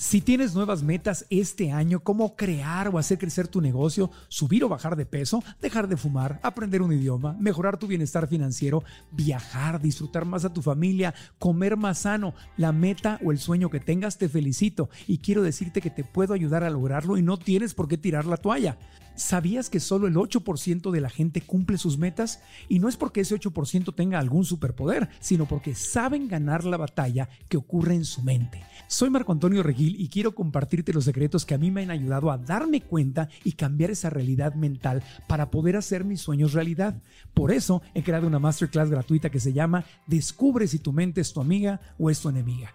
[0.00, 4.68] Si tienes nuevas metas este año, como crear o hacer crecer tu negocio, subir o
[4.70, 10.24] bajar de peso, dejar de fumar, aprender un idioma, mejorar tu bienestar financiero, viajar, disfrutar
[10.24, 14.30] más a tu familia, comer más sano, la meta o el sueño que tengas, te
[14.30, 17.98] felicito y quiero decirte que te puedo ayudar a lograrlo y no tienes por qué
[17.98, 18.78] tirar la toalla.
[19.20, 22.40] ¿Sabías que solo el 8% de la gente cumple sus metas?
[22.70, 27.28] Y no es porque ese 8% tenga algún superpoder, sino porque saben ganar la batalla
[27.50, 28.64] que ocurre en su mente.
[28.88, 32.30] Soy Marco Antonio Regil y quiero compartirte los secretos que a mí me han ayudado
[32.30, 37.02] a darme cuenta y cambiar esa realidad mental para poder hacer mis sueños realidad.
[37.34, 41.34] Por eso he creado una masterclass gratuita que se llama Descubre si tu mente es
[41.34, 42.74] tu amiga o es tu enemiga.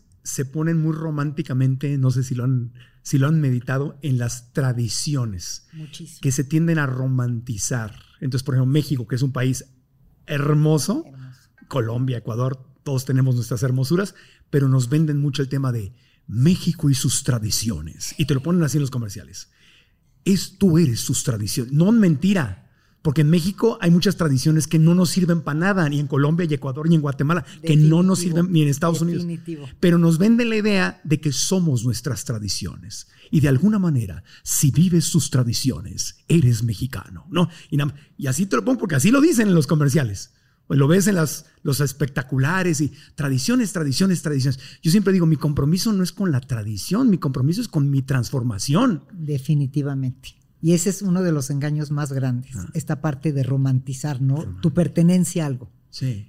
[0.23, 4.53] se ponen muy románticamente, no sé si lo han, si lo han meditado, en las
[4.53, 6.19] tradiciones Muchísimo.
[6.21, 7.95] que se tienden a romantizar.
[8.19, 9.65] Entonces, por ejemplo, México, que es un país
[10.27, 11.05] hermoso,
[11.67, 14.15] Colombia, Ecuador, todos tenemos nuestras hermosuras,
[14.49, 15.93] pero nos venden mucho el tema de
[16.27, 18.15] México y sus tradiciones.
[18.17, 19.49] Y te lo ponen así en los comerciales.
[20.23, 21.73] Es tú eres sus tradiciones.
[21.73, 22.70] No mentira.
[23.01, 26.45] Porque en México hay muchas tradiciones que no nos sirven para nada, ni en Colombia,
[26.49, 29.23] y Ecuador, ni en Guatemala, que no nos sirven, ni en Estados Unidos.
[29.23, 29.67] definitivo.
[29.79, 33.07] Pero nos venden la idea de que somos nuestras tradiciones.
[33.31, 37.25] Y de alguna manera, si vives sus tradiciones, eres mexicano.
[37.31, 37.49] ¿no?
[38.17, 40.33] Y así te lo pongo porque así lo dicen en los comerciales.
[40.67, 44.59] Pues lo ves en las, los espectaculares y tradiciones, tradiciones, tradiciones.
[44.81, 48.03] Yo siempre digo, mi compromiso no es con la tradición, mi compromiso es con mi
[48.03, 49.03] transformación.
[49.11, 50.40] Definitivamente.
[50.61, 52.69] Y ese es uno de los engaños más grandes, Ah.
[52.73, 54.45] esta parte de romantizar, ¿no?
[54.61, 55.69] Tu pertenencia a algo.
[55.89, 56.27] Sí.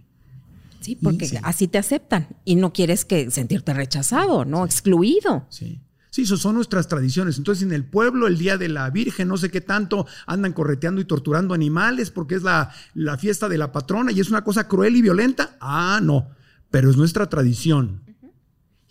[0.81, 1.37] Sí, porque sí.
[1.43, 4.65] así te aceptan y no quieres que sentirte rechazado, ¿no?
[4.65, 5.47] Excluido.
[5.49, 5.81] Sí.
[6.11, 7.39] Sí, eso son nuestras tradiciones.
[7.39, 11.01] Entonces, en el pueblo, el día de la Virgen, no sé qué tanto, andan correteando
[11.01, 14.67] y torturando animales porque es la, la fiesta de la patrona y es una cosa
[14.69, 15.57] cruel y violenta.
[15.61, 16.29] Ah, no,
[16.71, 18.03] pero es nuestra tradición.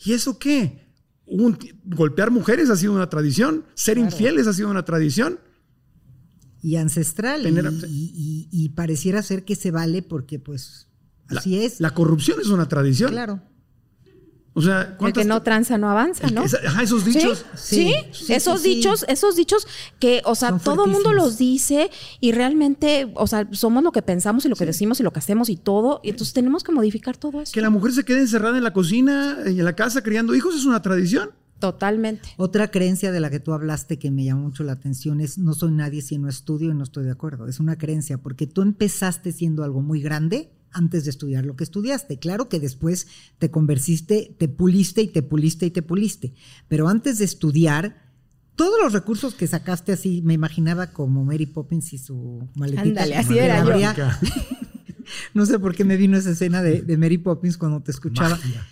[0.03, 0.87] ¿Y eso qué?
[1.33, 5.39] Un- golpear mujeres ha sido una tradición, ser infieles ha sido una tradición.
[6.61, 7.43] Y ancestral.
[7.43, 10.87] Tener- y, y- y pareciera ser que se vale porque, pues,
[11.27, 11.79] así la, es.
[11.79, 13.11] La corrupción es una tradición.
[13.11, 13.41] claro.
[14.53, 16.41] O sea, El ¿cuántas que no tranza no avanza, ¿no?
[16.43, 17.45] ajá, esos dichos.
[17.55, 18.75] Sí, Sí, sí, sí, esos sí, sí.
[18.75, 19.65] dichos, esos dichos
[19.97, 21.89] que, o sea, Son todo el mundo los dice
[22.19, 25.19] y realmente, o sea, somos lo que pensamos y lo que decimos y lo que
[25.19, 27.53] hacemos y todo, y entonces tenemos que modificar todo eso.
[27.53, 30.53] Que la mujer se quede encerrada en la cocina y en la casa criando hijos
[30.55, 31.31] es una tradición.
[31.59, 32.27] Totalmente.
[32.37, 35.53] Otra creencia de la que tú hablaste que me llamó mucho la atención es no
[35.53, 37.47] soy nadie si no estudio y no estoy de acuerdo.
[37.47, 41.63] Es una creencia porque tú empezaste siendo algo muy grande antes de estudiar lo que
[41.63, 42.19] estudiaste.
[42.19, 43.07] Claro que después
[43.39, 46.33] te conversiste, te puliste y te puliste y te puliste.
[46.67, 48.11] Pero antes de estudiar,
[48.55, 52.81] todos los recursos que sacaste así, me imaginaba como Mary Poppins y su maletita.
[52.81, 53.63] Ándale, así era
[53.93, 54.05] yo.
[55.33, 58.29] No sé por qué me vino esa escena de, de Mary Poppins cuando te escuchaba.
[58.29, 58.65] Magia.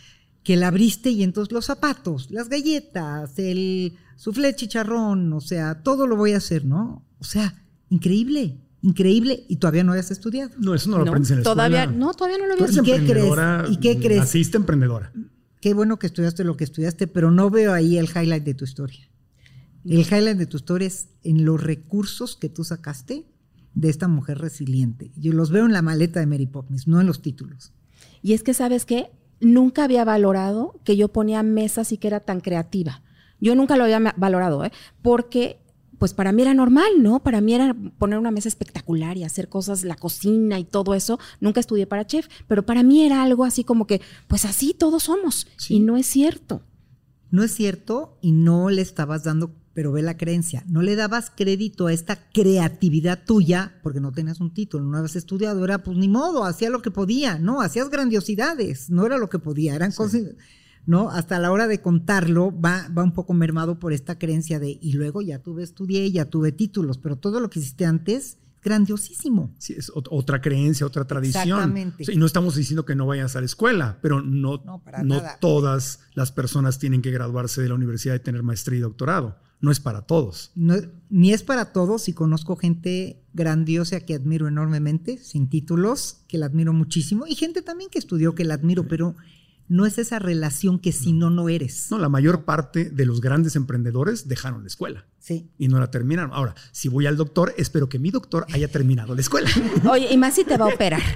[0.44, 6.08] Que la abriste y entonces los zapatos, las galletas, el suflé chicharrón, o sea, todo
[6.08, 7.06] lo voy a hacer, ¿no?
[7.20, 9.46] O sea, increíble, increíble.
[9.48, 10.52] Y todavía no hayas estudiado.
[10.60, 12.00] No, eso no lo No, aprendes en la todavía, escuela.
[12.00, 13.70] no, todavía no lo Tú había eres ¿Y qué crees?
[13.72, 14.20] ¿Y qué crees?
[14.22, 15.12] Naciste emprendedora.
[15.62, 18.64] Qué bueno que estudiaste lo que estudiaste, pero no veo ahí el highlight de tu
[18.66, 19.10] historia.
[19.86, 23.26] El highlight de tu historia es en los recursos que tú sacaste
[23.74, 25.12] de esta mujer resiliente.
[25.18, 27.72] Yo los veo en la maleta de Mary Poppins, no en los títulos.
[28.22, 29.10] Y es que, ¿sabes qué?
[29.42, 33.02] Nunca había valorado que yo ponía mesas y que era tan creativa.
[33.40, 34.72] Yo nunca lo había valorado, ¿eh?
[35.02, 35.60] Porque,
[36.00, 37.22] pues para mí era normal, ¿no?
[37.22, 41.20] Para mí era poner una mesa espectacular y hacer cosas, la cocina y todo eso.
[41.42, 45.04] Nunca estudié para chef, pero para mí era algo así como que, pues así todos
[45.04, 45.48] somos.
[45.58, 45.76] Sí.
[45.76, 46.64] Y no es cierto.
[47.32, 51.32] No es cierto y no le estabas dando, pero ve la creencia, no le dabas
[51.36, 55.96] crédito a esta creatividad tuya porque no tenías un título, no habías estudiado, era pues
[55.96, 59.92] ni modo, hacía lo que podía, no, hacías grandiosidades, no era lo que podía, eran
[59.92, 60.22] cosas,
[60.90, 61.10] ¿no?
[61.12, 64.94] Hasta la hora de contarlo va, va un poco mermado por esta creencia de, y
[64.94, 69.54] luego ya tuve, estudié, ya tuve títulos, pero todo lo que hiciste antes, grandiosísimo.
[69.58, 71.44] Sí, es ot- otra creencia, otra tradición.
[71.60, 72.04] Exactamente.
[72.04, 74.64] O sea, y no estamos diciendo que no vayas a la escuela, pero no,
[75.04, 79.38] No, todas las personas tienen que graduarse de la universidad y tener maestría y doctorado.
[79.62, 80.52] No es para todos.
[80.56, 80.76] No,
[81.10, 86.46] ni es para todos y conozco gente grandiosa que admiro enormemente, sin títulos, que la
[86.48, 89.16] admiro muchísimo, y gente también que estudió que la admiro, pero
[89.70, 91.90] no es esa relación que si no, no eres.
[91.92, 95.06] No, la mayor parte de los grandes emprendedores dejaron la escuela.
[95.20, 95.48] Sí.
[95.60, 96.32] Y no la terminaron.
[96.34, 99.50] Ahora, si voy al doctor, espero que mi doctor haya terminado la escuela.
[99.90, 101.02] Oye, y más si te va a operar.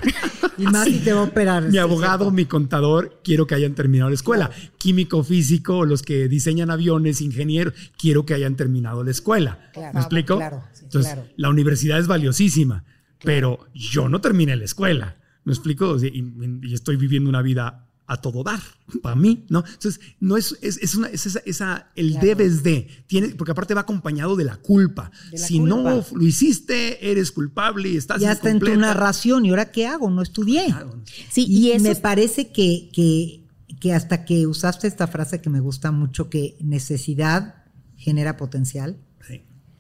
[0.56, 1.64] Y más si te va a operar.
[1.64, 4.51] mi sí, abogado, mi contador, quiero que hayan terminado la escuela.
[4.78, 9.72] Químico, físico, los que diseñan aviones, ingenieros, quiero que hayan terminado la escuela.
[9.74, 9.95] Claro.
[9.95, 10.38] ¿Me explico?
[10.38, 11.28] Claro, sí, Entonces, claro.
[11.38, 12.86] la universidad es valiosísima,
[13.24, 15.18] pero yo no terminé la escuela.
[15.43, 15.97] ¿Me explico?
[15.99, 18.59] Y estoy viviendo una vida a todo dar
[19.01, 19.64] para mí, ¿no?
[19.66, 22.28] Entonces, no es, es, es una, es esa, esa- el Claro.
[22.28, 25.11] debes de, tiene, porque aparte va acompañado de la culpa.
[25.32, 29.45] De la si no lo hiciste, eres culpable y estás Ya está en tu narración.
[29.45, 30.09] ¿Y ahora qué hago?
[30.09, 30.66] No estudié.
[30.68, 31.01] Claro.
[31.32, 33.45] Sí, Y, y, eso me parece que, que,
[33.80, 37.55] que hasta que usaste esta frase que me gusta mucho, que necesidad
[37.97, 38.97] genera potencial,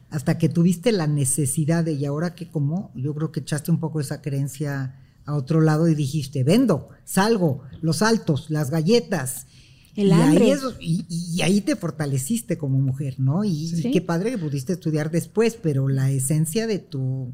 [0.09, 3.79] hasta que tuviste la necesidad de, y ahora que como, yo creo que echaste un
[3.79, 4.95] poco esa creencia
[5.25, 9.47] a otro lado y dijiste, vendo, salgo, los altos, las galletas.
[9.95, 10.53] El y hambre.
[10.53, 13.43] Ahí y, y ahí te fortaleciste como mujer, ¿no?
[13.43, 17.33] Y, y qué padre que pudiste estudiar después, pero la esencia de tu,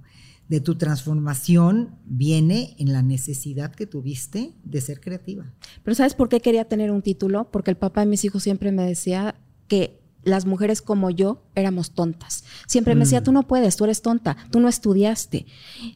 [0.49, 5.53] de tu transformación viene en la necesidad que tuviste de ser creativa.
[5.83, 7.49] Pero ¿sabes por qué quería tener un título?
[7.51, 9.35] Porque el papá de mis hijos siempre me decía
[9.67, 12.43] que las mujeres como yo éramos tontas.
[12.67, 13.03] Siempre me Mm.
[13.05, 15.45] decía, tú no puedes, tú eres tonta, tú no estudiaste.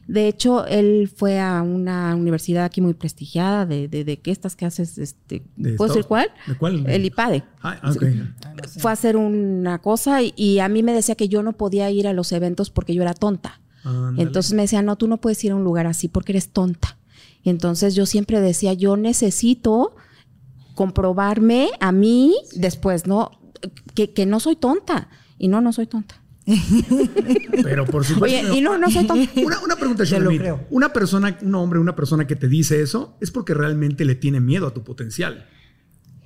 [0.08, 4.56] De hecho, él fue a una universidad aquí muy prestigiada, de, de, de que estas
[4.56, 6.28] que haces, este, De ¿puedo decir cuál?
[6.46, 6.86] ¿De cuál?
[6.88, 7.44] El IPADE.
[7.62, 7.92] Ah.
[8.78, 11.90] Fue a hacer una cosa y, y a mí me decía que yo no podía
[11.90, 13.60] ir a los eventos porque yo era tonta.
[14.16, 16.96] Entonces me decía, no, tú no puedes ir a un lugar así porque eres tonta.
[17.42, 19.94] Y entonces yo siempre decía, yo necesito
[20.74, 23.30] comprobarme a mí después, ¿no?
[23.94, 25.08] Que, que no soy tonta.
[25.38, 26.20] Y no, no soy tonta.
[27.62, 28.38] Pero por supuesto.
[28.50, 29.30] Oye, y no, no soy tonta.
[29.40, 30.66] Una, una pregunta, creo.
[30.70, 34.40] Una persona, un hombre, una persona que te dice eso es porque realmente le tiene
[34.40, 35.46] miedo a tu potencial.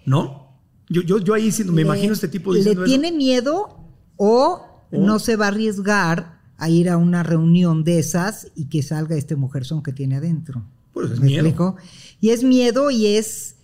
[0.06, 0.60] ¿No?
[0.88, 2.88] Yo, yo, yo ahí me Le- imagino este tipo ¿Le diciendo eso.
[2.90, 3.78] tiene miedo
[4.16, 8.82] o no se va a arriesgar a ir a una reunión de esas y que
[8.82, 10.64] salga este mujerzón que tiene adentro?
[10.94, 11.46] Pues es ¿Me miedo.
[11.46, 11.76] explico?
[12.20, 13.56] Y es miedo y es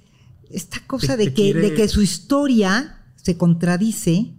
[0.50, 4.34] esta cosa Te- de, te que, quiere- de que su historia se contradice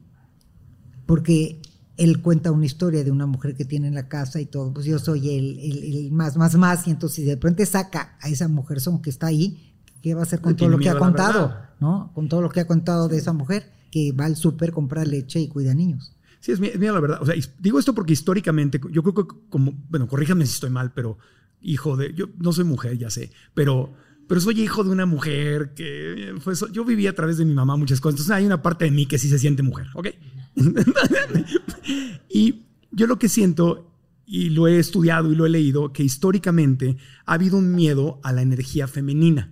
[1.06, 1.62] porque
[1.98, 4.86] él cuenta una historia de una mujer que tiene en la casa y todo, pues
[4.86, 8.48] yo soy el, el- el más, más, más, y entonces de repente saca a esa
[8.48, 11.56] mujerzón que está ahí, ¿qué va a hacer con todo lo que ha contado?
[11.80, 12.12] ¿No?
[12.14, 15.40] Con todo lo que ha contado de esa mujer que va al súper, compra leche
[15.40, 16.16] y cuida niños.
[16.42, 17.22] Sí, es miedo, la verdad.
[17.22, 20.94] O sea, digo esto porque históricamente, yo creo que como, bueno, corríjame si estoy mal,
[20.94, 21.18] pero
[21.62, 23.94] hijo de, yo no soy mujer, ya sé, pero,
[24.28, 27.76] pero soy hijo de una mujer que, pues, yo viví a través de mi mamá
[27.78, 28.16] muchas cosas.
[28.16, 30.08] Entonces hay una parte de mí que sí se siente mujer, ¿ok?
[32.30, 33.92] y yo lo que siento,
[34.26, 38.32] y lo he estudiado y lo he leído, que históricamente ha habido un miedo a
[38.32, 39.52] la energía femenina.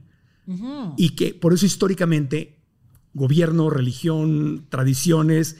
[0.97, 2.59] Y que por eso históricamente
[3.13, 5.55] gobierno, religión, tradiciones,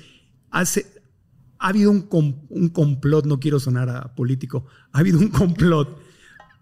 [0.51, 0.88] hace,
[1.57, 6.01] ha habido un, com- un complot, no quiero sonar a político, ha habido un complot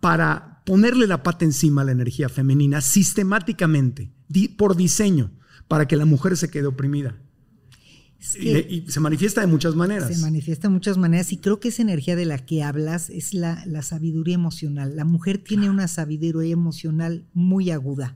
[0.01, 5.31] para ponerle la pata encima a la energía femenina sistemáticamente, di- por diseño,
[5.67, 7.17] para que la mujer se quede oprimida.
[8.19, 10.13] Es que- y se manifiesta de muchas maneras.
[10.15, 13.33] Se manifiesta de muchas maneras y creo que esa energía de la que hablas es
[13.33, 14.95] la, la sabiduría emocional.
[14.95, 18.15] La mujer tiene una sabiduría emocional muy aguda.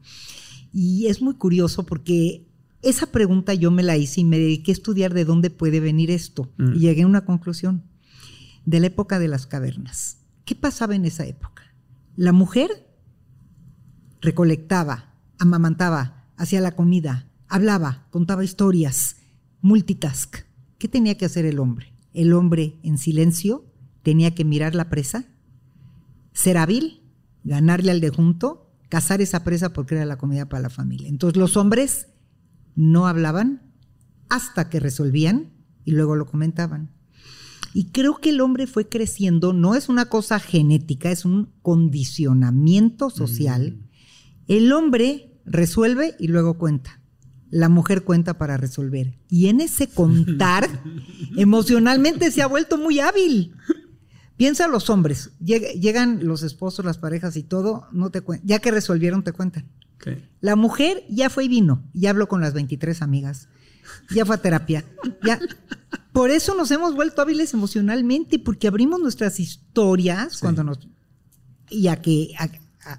[0.72, 2.46] Y es muy curioso porque
[2.84, 6.12] esa pregunta yo me la hice y me dediqué a estudiar de dónde puede venir
[6.12, 6.52] esto.
[6.58, 6.74] Mm.
[6.76, 7.84] Y llegué a una conclusión.
[8.66, 10.18] De la época de las cavernas.
[10.44, 11.55] ¿Qué pasaba en esa época?
[12.16, 12.88] La mujer
[14.22, 19.18] recolectaba, amamantaba, hacía la comida, hablaba, contaba historias,
[19.62, 20.38] multitask.
[20.78, 21.94] ¿Qué tenía que hacer el hombre?
[22.14, 23.66] El hombre en silencio
[24.02, 25.26] tenía que mirar la presa,
[26.32, 27.02] ser hábil,
[27.44, 31.10] ganarle al de junto, cazar esa presa porque era la comida para la familia.
[31.10, 32.08] Entonces los hombres
[32.76, 33.74] no hablaban
[34.30, 35.52] hasta que resolvían
[35.84, 36.95] y luego lo comentaban.
[37.78, 43.10] Y creo que el hombre fue creciendo, no es una cosa genética, es un condicionamiento
[43.10, 43.78] social.
[44.48, 47.02] El hombre resuelve y luego cuenta.
[47.50, 49.18] La mujer cuenta para resolver.
[49.30, 50.70] Y en ese contar,
[51.36, 53.54] emocionalmente se ha vuelto muy hábil.
[54.38, 58.72] Piensa los hombres, lleg- llegan los esposos, las parejas y todo, no te ya que
[58.72, 59.66] resolvieron te cuentan.
[60.42, 63.48] La mujer ya fue y vino, ya habló con las 23 amigas,
[64.14, 64.84] ya fue a terapia,
[65.24, 65.40] ya.
[66.12, 70.80] Por eso nos hemos vuelto hábiles emocionalmente, porque abrimos nuestras historias cuando nos
[71.70, 72.50] y a que a-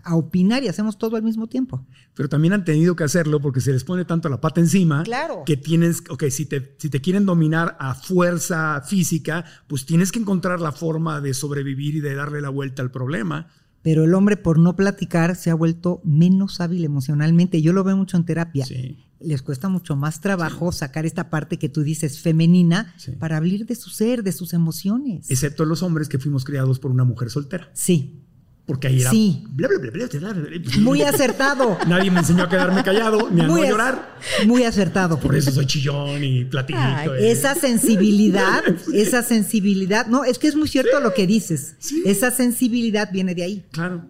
[0.02, 1.86] a opinar y hacemos todo al mismo tiempo.
[2.14, 5.44] Pero también han tenido que hacerlo porque se les pone tanto la pata encima Claro.
[5.46, 10.18] que tienes, ok, si te, si te quieren dominar a fuerza física, pues tienes que
[10.18, 13.46] encontrar la forma de sobrevivir y de darle la vuelta al problema.
[13.86, 17.62] Pero el hombre por no platicar se ha vuelto menos hábil emocionalmente.
[17.62, 18.66] Yo lo veo mucho en terapia.
[18.66, 19.04] Sí.
[19.20, 23.12] Les cuesta mucho más trabajo sacar esta parte que tú dices femenina Sí.
[23.12, 25.30] para hablar de su ser, de sus emociones.
[25.30, 27.70] Excepto los hombres que fuimos criados por una mujer soltera.
[27.74, 28.25] Sí,
[28.66, 29.10] Porque ahí era.
[29.10, 29.44] Sí.
[29.50, 30.34] bla, bla, bla,
[30.80, 31.78] muy acertado.
[31.86, 34.16] Nadie me enseñó a quedarme callado ni a muy no llorar.
[34.44, 35.20] Muy acertado.
[35.20, 36.78] Por eso soy chillón y platico.
[36.82, 37.30] Ay, eh.
[37.30, 41.76] esa sensibilidad, esa sensibilidad, no, es que es muy cierto lo que dices.
[42.04, 43.64] Esa sensibilidad viene de ahí.
[43.70, 44.04] Claro.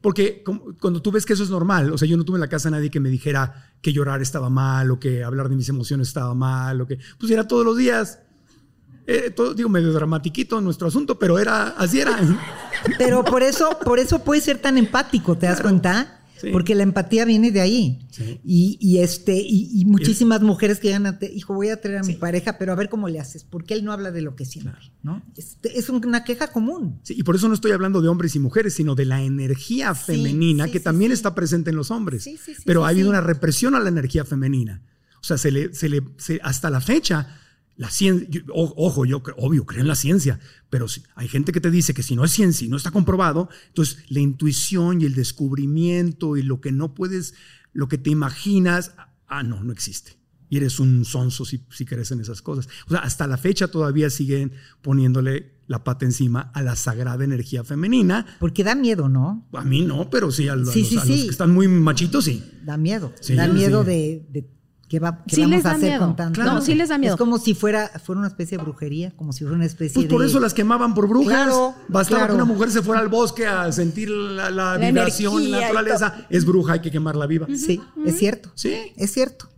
[0.00, 0.44] Porque
[0.80, 2.68] cuando tú ves que eso es normal, o sea, yo no tuve en la casa
[2.68, 6.08] a nadie que me dijera que llorar estaba mal o que hablar de mis emociones
[6.08, 8.20] estaba mal o que pues era todos los días.
[9.10, 12.18] Eh, todo, digo, medio dramatiquito nuestro asunto, pero era así era.
[12.98, 16.14] Pero por eso, por eso puede ser tan empático, ¿te das cuenta?
[16.40, 16.50] Sí.
[16.52, 18.06] Porque la empatía viene de ahí.
[18.10, 18.38] Sí.
[18.44, 21.98] Y, y este, y, y muchísimas mujeres que llegan a, te- hijo, voy a traer
[21.98, 24.36] a mi pareja, pero a ver cómo le haces, porque él no habla de lo
[24.36, 24.70] que siente,
[25.02, 25.20] ¿no?
[25.36, 27.00] Este, es una queja común.
[27.02, 29.94] Sí, y por eso no estoy hablando de hombres y mujeres, sino de la energía
[29.96, 32.22] femenina que también está presente en los hombres.
[32.22, 34.82] Sí, sí, sí, Pero ha habido una represión a la energía femenina.
[35.20, 37.36] O sea, se le, se le, se- hasta la fecha,
[37.78, 41.70] la ciencia, ojo, yo obvio creo en la ciencia, pero si- hay gente que te
[41.70, 45.14] dice que si no es ciencia y no está comprobado, entonces la intuición y el
[45.14, 47.34] descubrimiento y lo que no puedes,
[47.72, 48.92] lo que te imaginas,
[49.28, 50.18] ah, no, no existe.
[50.50, 52.68] Y eres un sonso si, si crees en esas cosas.
[52.86, 54.52] O sea, hasta la fecha todavía siguen
[54.82, 58.24] poniéndole la pata encima a la sagrada energía femenina.
[58.40, 59.46] Porque da miedo, ¿no?
[59.52, 61.24] A mí no, pero sí a, los- Sí, a los, sí, a los sí.
[61.26, 62.42] que están muy machitos, sí.
[62.64, 63.12] Da miedo.
[63.20, 64.48] Sí, da miedo de, de
[64.88, 66.06] qué, va, qué Sí vamos les a da hacer miedo.
[66.06, 66.40] con tanto.
[66.40, 66.54] Claro.
[66.54, 67.14] No, sí les da miedo.
[67.14, 70.06] Es como si fuera, fuera una especie de brujería, como si fuera una especie Pues
[70.06, 71.32] por eso las quemaban por brujas.
[71.32, 72.32] Claro, Bastaba claro.
[72.32, 76.26] que una mujer se fuera al bosque a sentir la, la La vibración, la naturaleza.
[76.30, 77.46] Es bruja, hay que quemarla viva.
[77.54, 78.50] Sí, es cierto.
[78.54, 78.74] Sí.
[78.96, 79.48] Es cierto.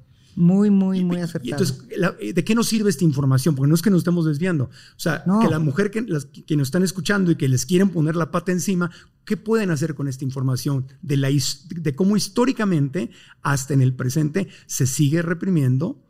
[0.40, 1.50] Muy, muy, muy Y acertado.
[1.62, 3.54] entonces, la- ¿de qué nos sirve esta información?
[3.54, 4.64] Porque no es que nos estemos desviando.
[4.64, 5.40] O sea, No.
[5.40, 8.30] que la mujer que, las, que nos están escuchando y que les quieren poner la
[8.30, 8.90] pata encima,
[9.26, 10.86] ¿qué pueden hacer con esta información?
[11.02, 13.10] De, la, de cómo históricamente,
[13.42, 16.02] hasta en el presente, se sigue reprimiendo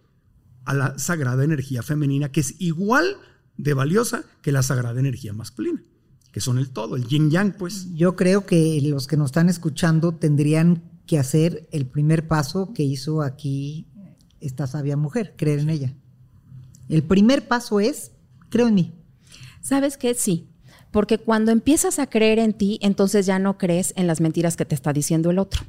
[0.64, 3.16] a la sagrada energía femenina, que es igual
[3.56, 5.82] de valiosa que la sagrada energía masculina,
[6.32, 7.88] que son el todo, el yin yang, pues.
[7.94, 12.84] Yo creo que los que nos están escuchando tendrían que hacer el primer paso que
[12.84, 13.88] hizo aquí
[14.40, 15.94] esta sabia mujer, creer en ella.
[16.88, 18.12] El primer paso es,
[18.48, 18.94] creo en mí.
[19.60, 20.14] ¿Sabes qué?
[20.14, 20.48] Sí.
[20.90, 24.64] Porque cuando empiezas a creer en ti, entonces ya no crees en las mentiras que
[24.64, 25.62] te está diciendo el otro.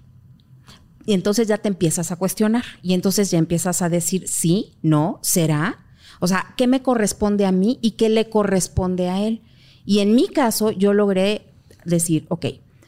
[1.05, 2.63] Y entonces ya te empiezas a cuestionar.
[2.82, 5.86] Y entonces ya empiezas a decir, sí, no, será.
[6.19, 9.43] O sea, ¿qué me corresponde a mí y qué le corresponde a él?
[9.86, 11.53] Y en mi caso, yo logré
[11.86, 12.45] decir, ok,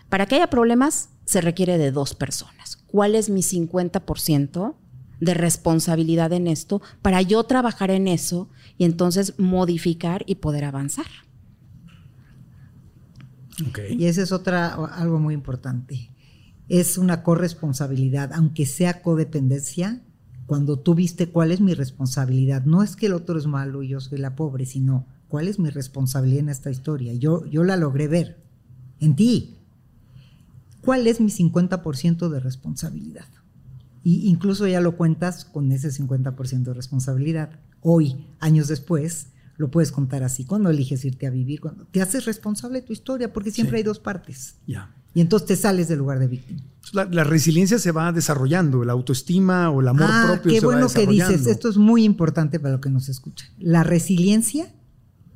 [0.09, 2.77] para que haya problemas se requiere de dos personas.
[2.87, 4.75] ¿Cuál es mi 50%
[5.19, 11.05] de responsabilidad en esto para yo trabajar en eso y entonces modificar y poder avanzar?
[13.89, 16.09] Y esa es otra, algo muy importante.
[16.69, 20.01] Es una corresponsabilidad, aunque sea codependencia,
[20.45, 22.65] cuando tú viste cuál es mi responsabilidad.
[22.65, 25.59] No es que el otro es malo y yo soy la pobre, sino cuál es
[25.59, 27.13] mi responsabilidad en esta historia.
[27.13, 28.43] Yo, yo la logré ver
[28.99, 29.57] en ti.
[30.81, 33.27] ¿Cuál es mi 50% de responsabilidad?
[34.03, 37.59] Y incluso ya lo cuentas con ese 50% de responsabilidad.
[37.81, 39.27] Hoy, años después,
[39.57, 40.45] lo puedes contar así.
[40.45, 43.79] Cuando eliges irte a vivir, cuando te haces responsable de tu historia, porque siempre Sí.
[43.79, 44.55] hay dos partes.
[44.67, 44.93] Ya.
[45.13, 46.61] Y entonces te sales del lugar de víctima.
[46.91, 50.65] La, la resiliencia se va desarrollando, la autoestima o el amor ah, propio qué se
[50.65, 51.45] bueno va que dices.
[51.47, 53.47] Esto es muy importante para lo que nos escuchan.
[53.59, 54.73] La resiliencia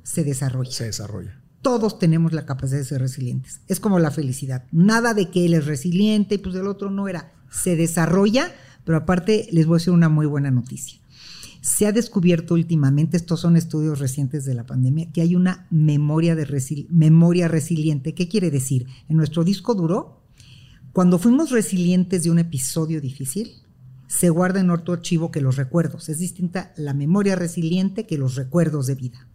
[0.03, 0.71] se desarrolla.
[0.71, 1.39] se desarrolla.
[1.61, 3.61] Todos tenemos la capacidad de ser resilientes.
[3.67, 4.65] Es como la felicidad.
[4.71, 7.33] Nada de que él es resiliente y pues el otro no era.
[7.49, 10.99] Se desarrolla, pero aparte les voy a decir una muy buena noticia.
[11.61, 16.35] Se ha descubierto últimamente, estos son estudios recientes de la pandemia, que hay una memoria,
[16.35, 18.13] de memoria resiliente.
[18.13, 18.87] ¿Qué quiere decir?
[19.09, 20.21] En nuestro disco duro,
[20.93, 23.51] cuando fuimos resilientes de un episodio difícil,
[24.07, 26.09] se guarda en otro archivo que los recuerdos.
[26.09, 29.27] Es distinta la memoria resiliente que los recuerdos de vida.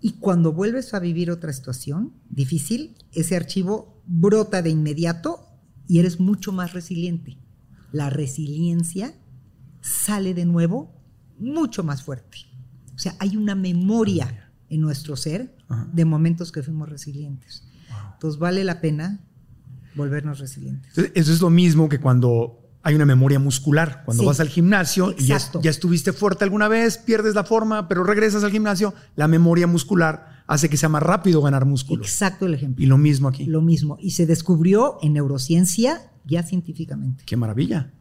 [0.00, 5.48] Y cuando vuelves a vivir otra situación difícil, ese archivo brota de inmediato
[5.88, 7.38] y eres mucho más resiliente.
[7.92, 9.14] La resiliencia
[9.80, 10.92] sale de nuevo
[11.38, 12.38] mucho más fuerte.
[12.94, 15.88] O sea, hay una memoria en nuestro ser Ajá.
[15.92, 17.66] de momentos que fuimos resilientes.
[18.14, 19.20] Entonces vale la pena
[19.94, 20.96] volvernos resilientes.
[21.14, 24.02] Eso es lo mismo que cuando hay una memoria muscular.
[24.04, 24.26] Cuando Sí.
[24.26, 28.44] vas al gimnasio y ya, ya estuviste fuerte alguna vez, pierdes la forma, pero regresas
[28.44, 32.02] al gimnasio, la memoria muscular hace que sea más rápido ganar músculo.
[32.02, 32.82] Exacto el ejemplo.
[32.82, 33.44] Y lo mismo aquí.
[33.46, 33.96] Lo mismo.
[34.00, 37.24] Y se descubrió en neurociencia ya científicamente.
[37.26, 37.92] Qué maravilla.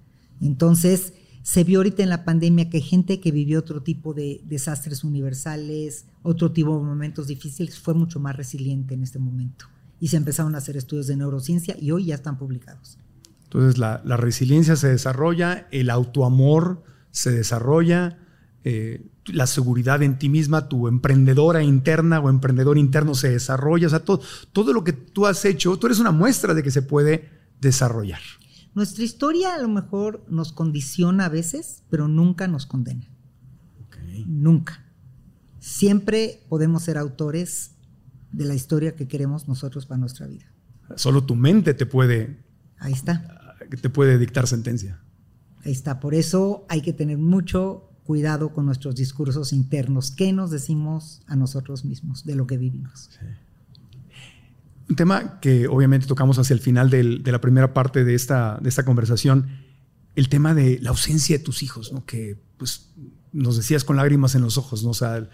[0.42, 5.04] Entonces, se vio ahorita en la pandemia que gente que vivió otro tipo de desastres
[5.04, 9.66] universales, otro tipo de momentos difíciles, fue mucho más resiliente en este momento.
[10.00, 12.98] y se empezaron a hacer estudios de neurociencia y hoy ya están publicados.
[13.46, 18.18] Entonces la, la resiliencia se desarrolla, el autoamor se desarrolla,
[18.64, 23.90] eh, la seguridad en ti misma, tu emprendedora interna o emprendedor interno se desarrolla, o
[23.90, 26.82] sea, todo, todo lo que tú has hecho, tú eres una muestra de que se
[26.82, 28.22] puede desarrollar.
[28.76, 33.08] Nuestra historia a lo mejor nos condiciona a veces, pero nunca nos condena.
[34.26, 34.84] Nunca.
[35.60, 37.76] Siempre podemos ser autores
[38.32, 40.52] de la historia que queremos nosotros para nuestra vida.
[40.96, 42.44] Solo tu mente te puede.
[42.78, 43.56] Ahí está.
[43.82, 45.02] Te puede dictar sentencia.
[45.64, 46.00] Ahí está.
[46.00, 50.12] Por eso hay que tener mucho cuidado con nuestros discursos internos.
[50.12, 53.10] ¿Qué nos decimos a nosotros mismos de lo que vivimos?
[54.90, 58.70] Un tema que obviamente tocamos hacia el final de la primera parte de esta, de
[58.70, 59.48] esta conversación,
[60.16, 62.06] el tema de la ausencia de tus hijos, ¿no?
[62.06, 62.90] que pues,
[63.32, 64.90] nos decías con lágrimas en los ojos, ¿no?
[64.90, 65.28] o sea,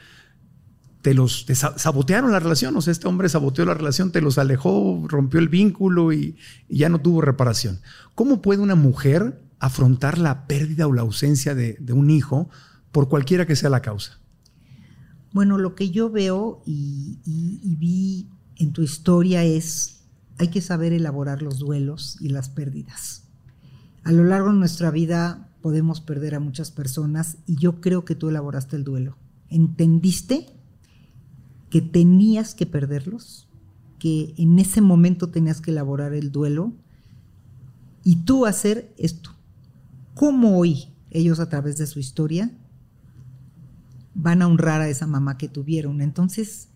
[1.02, 1.46] te los
[1.78, 5.50] sabotearon la relación, o sea, este hombre saboteó la relación, te los alejó, rompió el
[5.50, 7.80] vínculo y, y ya no tuvo reparación.
[8.16, 12.50] ¿Cómo puede una mujer afrontar la pérdida o la ausencia de, un hijo
[12.92, 14.20] por cualquiera que sea la causa?
[15.32, 17.20] Bueno, lo que yo veo y,
[17.78, 20.02] vi en tu historia es,
[20.38, 23.24] hay que saber elaborar los duelos y las pérdidas.
[24.04, 28.16] A lo largo de nuestra vida podemos perder a muchas personas y yo creo que
[28.16, 29.18] tú elaboraste el duelo.
[29.50, 30.48] ¿Entendiste
[31.70, 33.48] que tenías que perderlos?
[34.00, 36.74] Que en ese momento tenías que elaborar el duelo
[38.04, 39.36] y tú hacer esto,
[40.20, 42.52] cómo hoy ellos a través de su historia
[44.14, 46.02] van a honrar a esa mamá que tuvieron.
[46.02, 46.68] Entonces,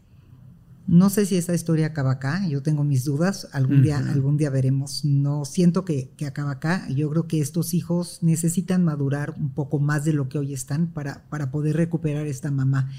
[0.88, 4.50] no sé si esa historia acaba acá, yo tengo mis dudas, algún, día, algún día
[4.50, 9.50] veremos, no siento que, que, acaba acá, yo creo que estos hijos necesitan madurar un
[9.50, 12.92] poco más de lo que hoy están para, para poder recuperar esta mamá.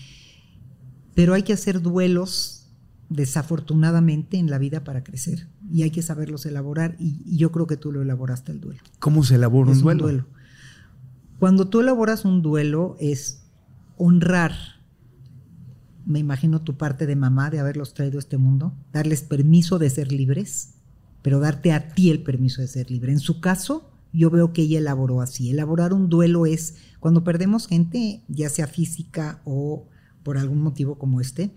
[1.15, 2.69] Pero hay que hacer duelos
[3.09, 7.77] desafortunadamente en la vida para crecer y hay que saberlos elaborar y, yo creo que
[7.77, 8.81] tú lo elaboraste el duelo.
[8.99, 10.27] ¿Cómo se elabora un duelo?
[11.39, 13.45] Cuando tú elaboras un duelo es
[13.97, 14.53] honrar,
[16.07, 19.91] me imagino tu parte de mamá de haberlos traído a este mundo, darles permiso de
[19.91, 20.75] ser libres,
[21.23, 23.13] pero darte a ti el permiso de ser libre.
[23.13, 25.51] En su caso, yo veo que ella elaboró así.
[25.51, 29.89] Elaborar un duelo es cuando perdemos gente, ya sea física o
[30.23, 31.55] por algún motivo como este,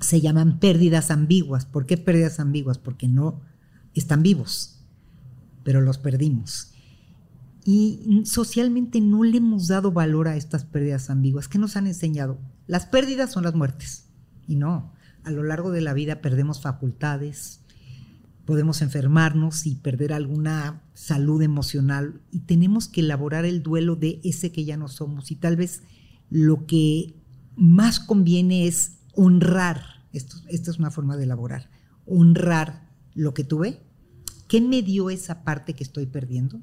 [0.00, 1.66] se llaman pérdidas ambiguas.
[1.66, 2.78] ¿Por qué pérdidas ambiguas?
[2.78, 3.40] Porque no
[3.94, 4.80] están vivos,
[5.64, 6.72] pero los perdimos.
[7.64, 11.48] Y socialmente no le hemos dado valor a estas pérdidas ambiguas.
[11.48, 12.38] ¿Qué nos han enseñado?
[12.66, 14.04] Las pérdidas son las muertes.
[14.46, 14.92] Y no,
[15.24, 17.60] a lo largo de la vida perdemos facultades,
[18.44, 24.52] podemos enfermarnos y perder alguna salud emocional y tenemos que elaborar el duelo de ese
[24.52, 25.32] que ya no somos.
[25.32, 25.82] Y tal vez
[26.30, 27.16] lo que
[27.56, 31.68] más conviene es honrar, esto, esta es una forma de elaborar,
[32.06, 33.80] honrar lo que tuve.
[34.46, 36.60] ¿Qué me dio esa parte que estoy perdiendo?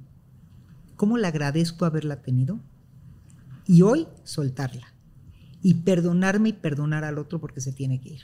[0.95, 2.62] ¿Cómo le agradezco haberla tenido?
[3.68, 4.93] Y hoy soltarla.
[5.62, 8.22] Y perdonarme y perdonar al otro porque se tiene que ir.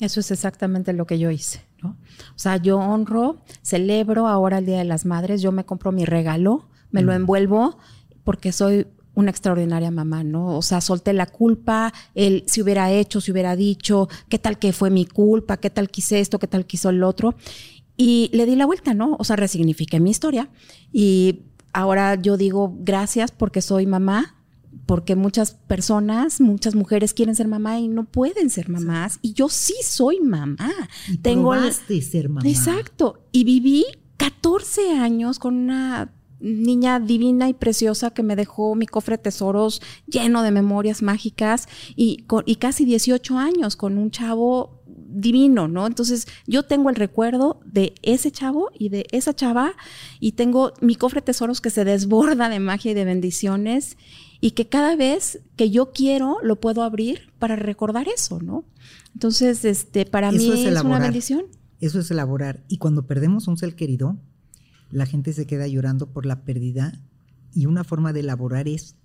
[0.00, 1.90] Eso es exactamente lo que yo hice, ¿no?
[2.34, 6.06] O sea, yo honro, celebro ahora el Día de las Madres, yo me compro mi
[6.06, 7.16] regalo, me lo mm.
[7.16, 7.78] envuelvo
[8.24, 10.56] porque soy una extraordinaria mamá, ¿no?
[10.56, 14.72] O sea, solté la culpa, el si hubiera hecho, si hubiera dicho, qué tal que
[14.72, 17.34] fue mi culpa, qué tal quise esto, qué tal quiso el otro.
[17.96, 19.16] Y le di la vuelta, ¿no?
[19.18, 20.48] O sea, resignifiqué mi historia
[20.92, 21.42] y
[21.72, 24.36] ahora yo digo gracias porque soy mamá,
[24.86, 29.18] porque muchas personas, muchas mujeres quieren ser mamá y no pueden ser mamás.
[29.22, 30.72] Y yo sí soy mamá.
[31.08, 32.48] Y Tengo ser mamá.
[32.48, 33.26] Exacto.
[33.32, 33.84] Y viví
[34.16, 39.82] 14 años con una niña divina y preciosa que me dejó mi cofre de tesoros
[40.06, 44.80] lleno de memorias mágicas y, y casi 18 años con un chavo
[45.12, 45.86] divino, ¿no?
[45.86, 49.72] Entonces yo tengo el recuerdo de ese chavo y de esa chava
[50.20, 53.96] y tengo mi cofre de tesoros que se desborda de magia y de bendiciones
[54.40, 58.64] y que cada vez que yo quiero lo puedo abrir para recordar eso, ¿no?
[59.14, 61.44] Entonces, este, para mí es una bendición.
[61.80, 62.62] Eso es elaborar.
[62.68, 64.18] Y cuando perdemos un ser querido,
[64.90, 67.00] la gente se queda llorando por la pérdida
[67.52, 68.96] y una forma de elaborar es,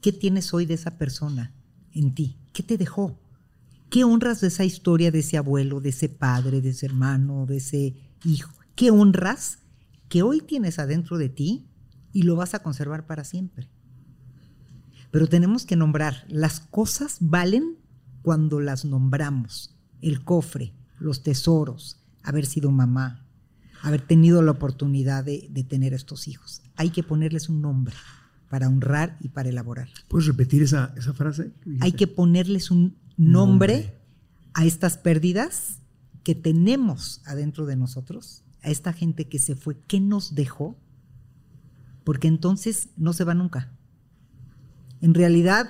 [0.00, 1.54] ¿qué tienes hoy de esa persona
[1.92, 2.38] en ti?
[2.52, 3.20] ¿Qué te dejó?
[3.90, 7.56] ¿Qué honras de esa historia de ese abuelo, de ese padre, de ese hermano, de
[7.56, 8.52] ese hijo?
[8.74, 9.58] ¿Qué honras
[10.08, 11.66] que hoy tienes adentro de ti
[12.12, 13.68] y lo vas a conservar para siempre?
[15.10, 17.78] Pero tenemos que nombrar, las cosas valen
[18.22, 19.74] cuando las nombramos.
[20.00, 23.27] El cofre, los tesoros, haber sido mamá,
[23.82, 26.62] haber tenido la oportunidad de, tener estos hijos.
[26.76, 27.94] Hay que ponerles un nombre
[28.48, 29.88] para honrar y para elaborar.
[30.08, 31.52] ¿Puedes repetir esa, frase?
[31.80, 33.94] Hay que ponerles un nombre,
[34.54, 35.78] a estas pérdidas
[36.24, 40.76] que tenemos adentro de nosotros, a esta gente que se fue, ¿qué nos dejó?
[42.02, 43.70] Porque entonces no se va nunca.
[45.00, 45.68] En realidad,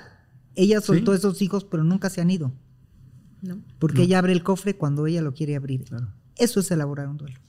[0.55, 2.51] ella soltó esos hijos, pero nunca se han ido.
[3.77, 5.85] Porque ella abre el cofre cuando ella lo quiere abrir.
[6.35, 7.39] Eso es elaborar un duelo.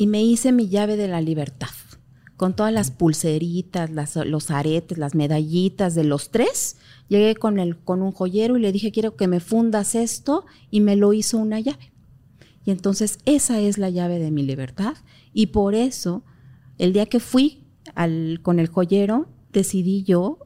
[0.00, 1.68] Y me hice mi llave de la libertad,
[2.38, 3.90] con todas las pulseritas,
[4.24, 6.78] los aretes, las medallitas de los tres.
[7.08, 10.80] Llegué con, el, con un joyero y le dije, quiero que me fundas esto, y
[10.80, 11.92] me lo hizo una llave.
[12.64, 14.94] Y entonces esa es la llave de mi libertad.
[15.34, 16.24] Y por eso,
[16.78, 20.38] el día que fui al, con el joyero, decidí yo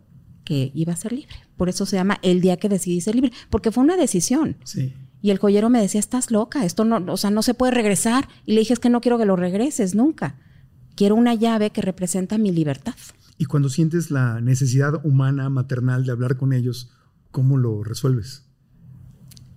[0.42, 1.36] que iba a ser libre.
[1.56, 4.56] Por eso se llama el día que decidí ser libre, porque fue una decisión.
[4.64, 4.94] Sí.
[5.24, 8.28] Y el joyero me decía, estás loca, esto no, o sea, no se puede regresar.
[8.44, 10.38] Y le dije, es que no quiero que lo regreses nunca.
[10.96, 12.92] Quiero una llave que representa mi libertad.
[13.38, 16.92] Y cuando sientes la necesidad humana, maternal de hablar con ellos,
[17.30, 18.44] ¿cómo lo resuelves?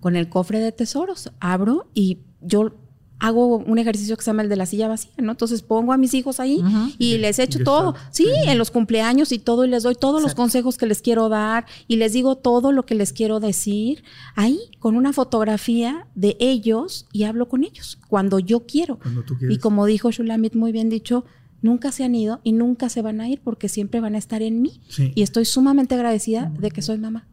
[0.00, 1.32] Con el cofre de tesoros.
[1.38, 2.74] Abro y yo
[3.20, 5.32] hago un ejercicio que se llama el de la silla vacía, ¿no?
[5.32, 6.62] Entonces pongo a mis hijos ahí
[6.98, 10.34] y les echo todo, sí, en los cumpleaños y todo, y les doy todos los
[10.34, 14.04] consejos que les quiero dar y les digo todo lo que les quiero decir,
[14.34, 18.98] ahí con una fotografía de ellos y hablo con ellos cuando yo quiero.
[18.98, 19.56] Cuando tú quieres.
[19.56, 21.24] Y como dijo Shulamit muy bien dicho,
[21.62, 24.42] nunca se han ido y nunca se van a ir porque siempre van a estar
[24.42, 24.80] en mí.
[25.14, 27.26] Y estoy sumamente agradecida de que soy mamá.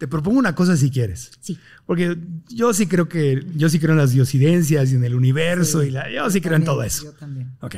[0.00, 1.30] Te propongo una cosa si quieres.
[1.40, 1.58] Sí.
[1.84, 2.16] Porque
[2.48, 5.90] yo sí creo que, yo sí creo en las diosidencias y en el universo y
[5.90, 7.04] la, yo sí creo en todo eso.
[7.04, 7.52] Yo también.
[7.60, 7.76] Ok.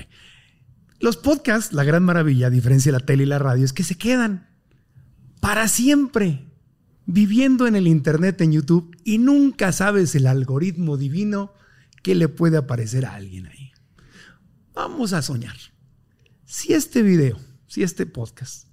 [1.01, 3.83] Los podcasts, la gran maravilla, a diferencia de la tele y la radio, es que
[3.83, 4.49] se quedan
[5.41, 6.47] para siempre
[7.07, 11.53] viviendo en el Internet, en YouTube, y nunca sabes el algoritmo divino
[12.05, 13.73] que le puede aparecer a alguien ahí.
[14.75, 15.57] Vamos a soñar.
[16.45, 18.69] Si este video, si este podcast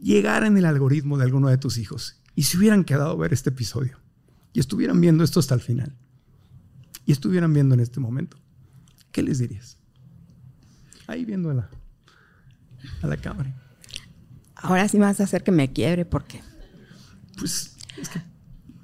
[0.00, 3.32] llegara en el algoritmo de alguno de tus hijos y se hubieran quedado a ver
[3.32, 3.98] este episodio
[4.52, 5.94] y estuvieran viendo esto hasta el final
[7.06, 8.36] y estuvieran viendo en este momento,
[9.12, 9.78] ¿qué les dirías?
[11.06, 11.70] Ahí viendo a la,
[13.02, 13.54] a la cámara.
[14.54, 16.40] Ahora sí me vas a hacer que me quiebre porque...
[17.38, 18.20] Pues es que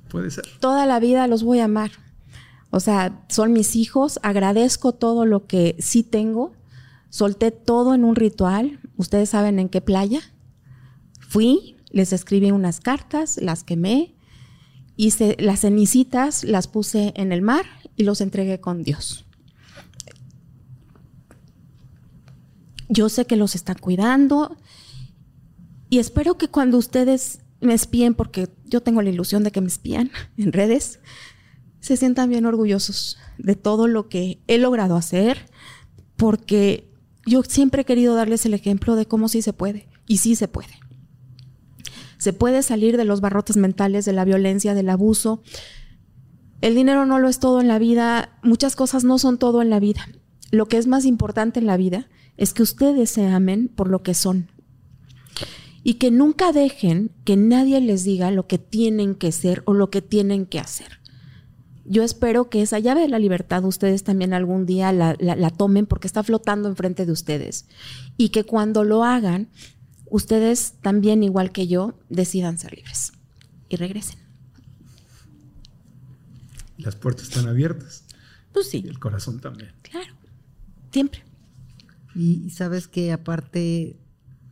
[0.08, 0.44] puede ser.
[0.60, 1.92] Toda la vida los voy a amar.
[2.70, 6.52] O sea, son mis hijos, agradezco todo lo que sí tengo.
[7.08, 8.80] Solté todo en un ritual.
[8.96, 10.20] Ustedes saben en qué playa.
[11.20, 14.14] Fui, les escribí unas cartas, las quemé,
[14.96, 17.64] hice las cenicitas, las puse en el mar
[17.96, 19.24] y los entregué con Dios.
[22.88, 24.56] Yo sé que los están cuidando
[25.88, 29.68] y espero que cuando ustedes me espíen, porque yo tengo la ilusión de que me
[29.68, 31.00] espían en redes,
[31.80, 35.50] se sientan bien orgullosos de todo lo que he logrado hacer,
[36.16, 36.90] porque
[37.26, 40.48] yo siempre he querido darles el ejemplo de cómo sí se puede, y sí se
[40.48, 40.79] puede.
[42.20, 45.42] Se puede salir de los barrotes mentales, de la violencia, del abuso.
[46.60, 49.70] El dinero no lo es todo en la vida, muchas cosas no son todo en
[49.70, 50.06] la vida.
[50.50, 54.02] Lo que es más importante en la vida es que ustedes se amen por lo
[54.02, 54.50] que son.
[55.82, 59.88] Y que nunca dejen que nadie les diga lo que tienen que ser o lo
[59.88, 61.00] que tienen que hacer.
[61.86, 65.86] Yo espero que esa llave de la libertad ustedes también algún día la, la tomen
[65.86, 67.66] porque está flotando enfrente de ustedes.
[68.18, 69.48] Y que cuando lo hagan,
[70.10, 73.12] ustedes también, igual que yo, decidan ser libres
[73.68, 74.18] y regresen.
[76.76, 78.04] Las puertas están abiertas.
[78.52, 78.82] Pues sí.
[78.84, 79.72] Y el corazón también.
[79.82, 80.14] Claro,
[80.92, 81.24] siempre.
[82.14, 83.98] Y sabes que aparte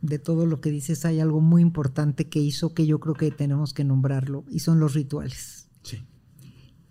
[0.01, 3.31] de todo lo que dices, hay algo muy importante que hizo que yo creo que
[3.31, 5.67] tenemos que nombrarlo, y son los rituales.
[5.83, 5.97] Sí.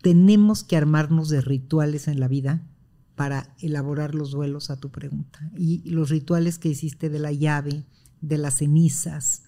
[0.02, 2.66] Tenemos que armarnos de rituales en la vida
[3.14, 5.50] para elaborar los duelos a tu pregunta.
[5.56, 7.84] Y los rituales que hiciste de la llave,
[8.20, 9.42] de las cenizas.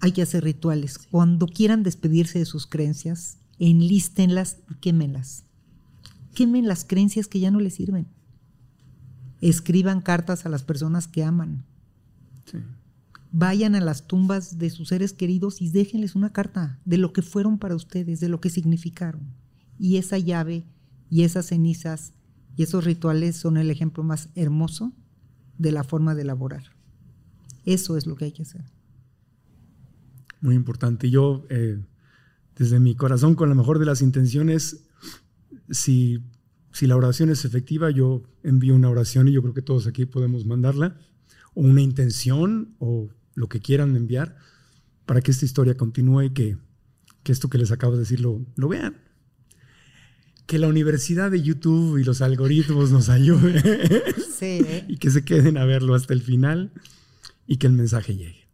[0.00, 0.98] Hay que hacer rituales.
[0.98, 5.44] Cuando quieran despedirse de sus creencias, enlístenlas y quémenlas.
[6.34, 8.08] Quemen las creencias que ya no les sirven.
[9.40, 11.64] Escriban cartas a las personas que aman.
[13.32, 17.22] Vayan a las tumbas de sus seres queridos y déjenles una carta de lo que
[17.22, 19.34] fueron para ustedes, de lo que significaron.
[19.78, 20.64] Y esa llave
[21.08, 22.12] y esas cenizas
[22.56, 24.92] y esos rituales son el ejemplo más hermoso
[25.58, 26.79] de la forma de elaborar.
[27.70, 28.64] Eso es lo que hay que hacer.
[30.40, 31.08] Muy importante.
[31.08, 31.78] Yo, eh,
[32.56, 34.84] desde mi corazón, con la mejor de las intenciones,
[35.70, 36.24] si,
[36.72, 40.04] si la oración es efectiva, yo envío una oración y yo creo que todos aquí
[40.04, 40.98] podemos mandarla,
[41.54, 44.36] o una intención, o lo que quieran enviar,
[45.06, 46.56] para que esta historia continúe y que,
[47.22, 48.96] que esto que les acabo de decir lo, lo vean
[50.46, 53.62] que la universidad de YouTube y los algoritmos nos ayuden
[54.36, 54.84] sí, ¿eh?
[54.88, 56.72] y que se queden a verlo hasta el final
[57.50, 58.48] y que el mensaje llegue.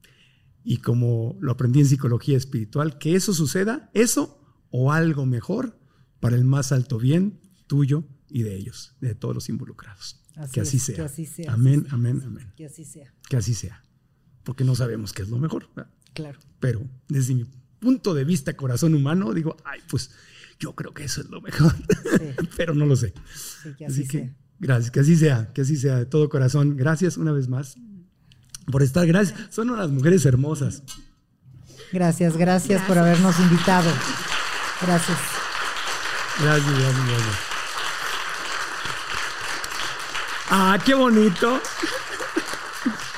[0.65, 5.79] Y como lo aprendí en psicología espiritual, que eso suceda, eso o algo mejor
[6.19, 10.25] para el más alto bien tuyo y de ellos, de todos los involucrados.
[10.35, 10.95] Así que así es, sea.
[10.97, 11.95] que así sea, Amén, así sea.
[11.95, 12.53] amén, amén.
[12.57, 13.13] Que así sea.
[13.29, 13.85] Que así sea.
[14.45, 15.69] Porque no sabemos qué es lo mejor.
[15.77, 15.93] ¿verdad?
[16.15, 16.39] Claro.
[16.59, 17.45] Pero desde mi
[17.79, 20.11] punto de vista, corazón humano, digo, ay, pues
[20.59, 21.75] yo creo que eso es lo mejor.
[22.19, 22.47] Sí.
[22.57, 23.13] Pero no lo sé.
[23.63, 24.37] Sí, que así, Así que sea.
[24.59, 26.79] gracias, que así sea, que así sea de todo corazón.
[26.79, 27.77] Gracias una vez más
[28.71, 29.07] por estar.
[29.07, 29.39] Gracias.
[29.51, 30.83] Son unas mujeres hermosas.
[31.93, 33.91] Gracias, gracias, por habernos invitado.
[34.83, 35.19] Gracias.
[36.43, 37.37] Gracias, gracias, gracias.
[40.51, 41.61] Ah, qué bonito.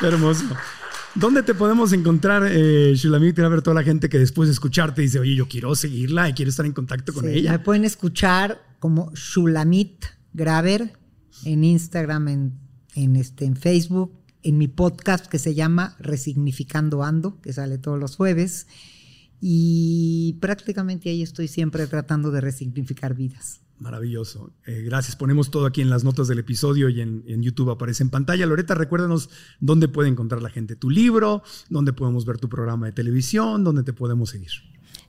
[0.01, 0.45] Qué hermoso.
[1.15, 3.39] ¿Dónde te podemos encontrar, eh, Shulamit?
[3.41, 6.33] A ver toda la gente que después de escucharte dice, oye, yo quiero seguirla y
[6.33, 7.53] quiero estar en contacto con Sí, ella.
[7.53, 10.93] Me pueden escuchar como Shulamit Graver
[11.45, 12.59] en Instagram, en,
[12.95, 14.13] en, este, en Facebook,
[14.43, 18.67] en mi podcast que se llama Resignificando Ando, que sale todos los jueves.
[19.41, 23.61] Y prácticamente ahí estoy siempre tratando de resignificar vidas.
[23.79, 24.53] Maravilloso.
[24.67, 25.15] Eh, gracias.
[25.15, 28.47] Ponemos todo aquí en las notas del episodio y en, en YouTube aparece en pantalla.
[28.47, 32.93] Loreta, recuérdanos dónde puede encontrar la gente tu libro, dónde podemos ver tu programa de
[32.93, 34.51] televisión, dónde te podemos seguir.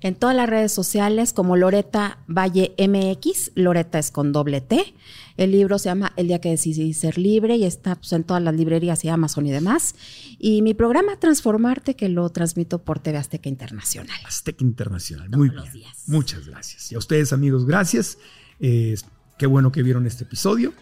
[0.01, 4.93] En todas las redes sociales como Loreta Valle MX, Loreta es con doble T.
[5.35, 8.41] El libro se llama El día que decidí ser libre y está pues, en todas
[8.41, 9.95] las librerías y Amazon y demás.
[10.37, 14.17] Y mi programa Transformarte que lo transmito por TV Azteca Internacional.
[14.25, 15.29] Azteca Internacional.
[15.31, 15.63] Muy bien.
[15.73, 16.03] días.
[16.07, 16.91] Muchas gracias.
[16.91, 18.17] Y a ustedes, amigos, gracias.
[18.61, 18.95] Eh,
[19.37, 20.73] qué bueno que vieron este episodio.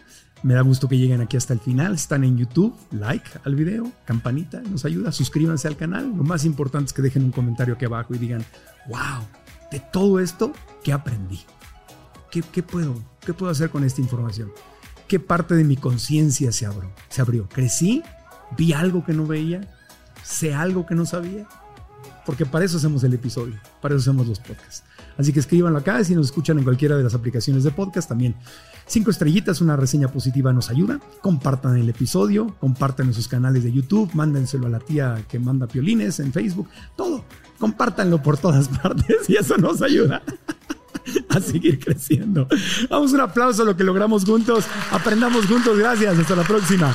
[0.42, 1.94] Me da gusto que lleguen aquí hasta el final.
[1.94, 5.12] Están en YouTube, like al video, campanita, nos ayuda.
[5.12, 6.12] Suscríbanse al canal.
[6.16, 8.44] Lo más importante es que dejen un comentario aquí abajo y digan,
[8.88, 9.24] wow,
[9.70, 10.52] de todo esto,
[10.84, 11.40] ¿qué aprendí?
[12.30, 14.52] ¿Qué, puedo, ¿Qué puedo hacer con esta información?
[15.08, 16.90] ¿Qué parte de mi conciencia se abrió?
[17.08, 17.48] ¿Se abrió?
[17.48, 18.02] ¿Crecí?
[18.56, 19.62] ¿Vi algo que no veía?
[20.22, 21.48] ¿Sé algo que no sabía?
[22.28, 24.82] porque para eso hacemos el episodio, para eso hacemos los podcasts.
[25.18, 28.36] Así que escríbanlo acá, si nos escuchan en cualquiera de las aplicaciones de podcast también.
[28.86, 31.00] Cinco estrellitas, una reseña positiva nos ayuda.
[31.20, 35.66] Compartan el episodio, compartan en sus canales de YouTube, mándenselo a la tía que manda
[35.66, 37.24] piolines en Facebook, todo.
[37.58, 40.22] Compártanlo por todas partes y eso nos ayuda
[41.28, 42.46] a seguir creciendo.
[42.88, 44.64] Vamos un aplauso a lo que logramos juntos.
[44.92, 45.76] Aprendamos juntos.
[45.78, 46.16] Gracias.
[46.18, 46.94] Hasta la próxima.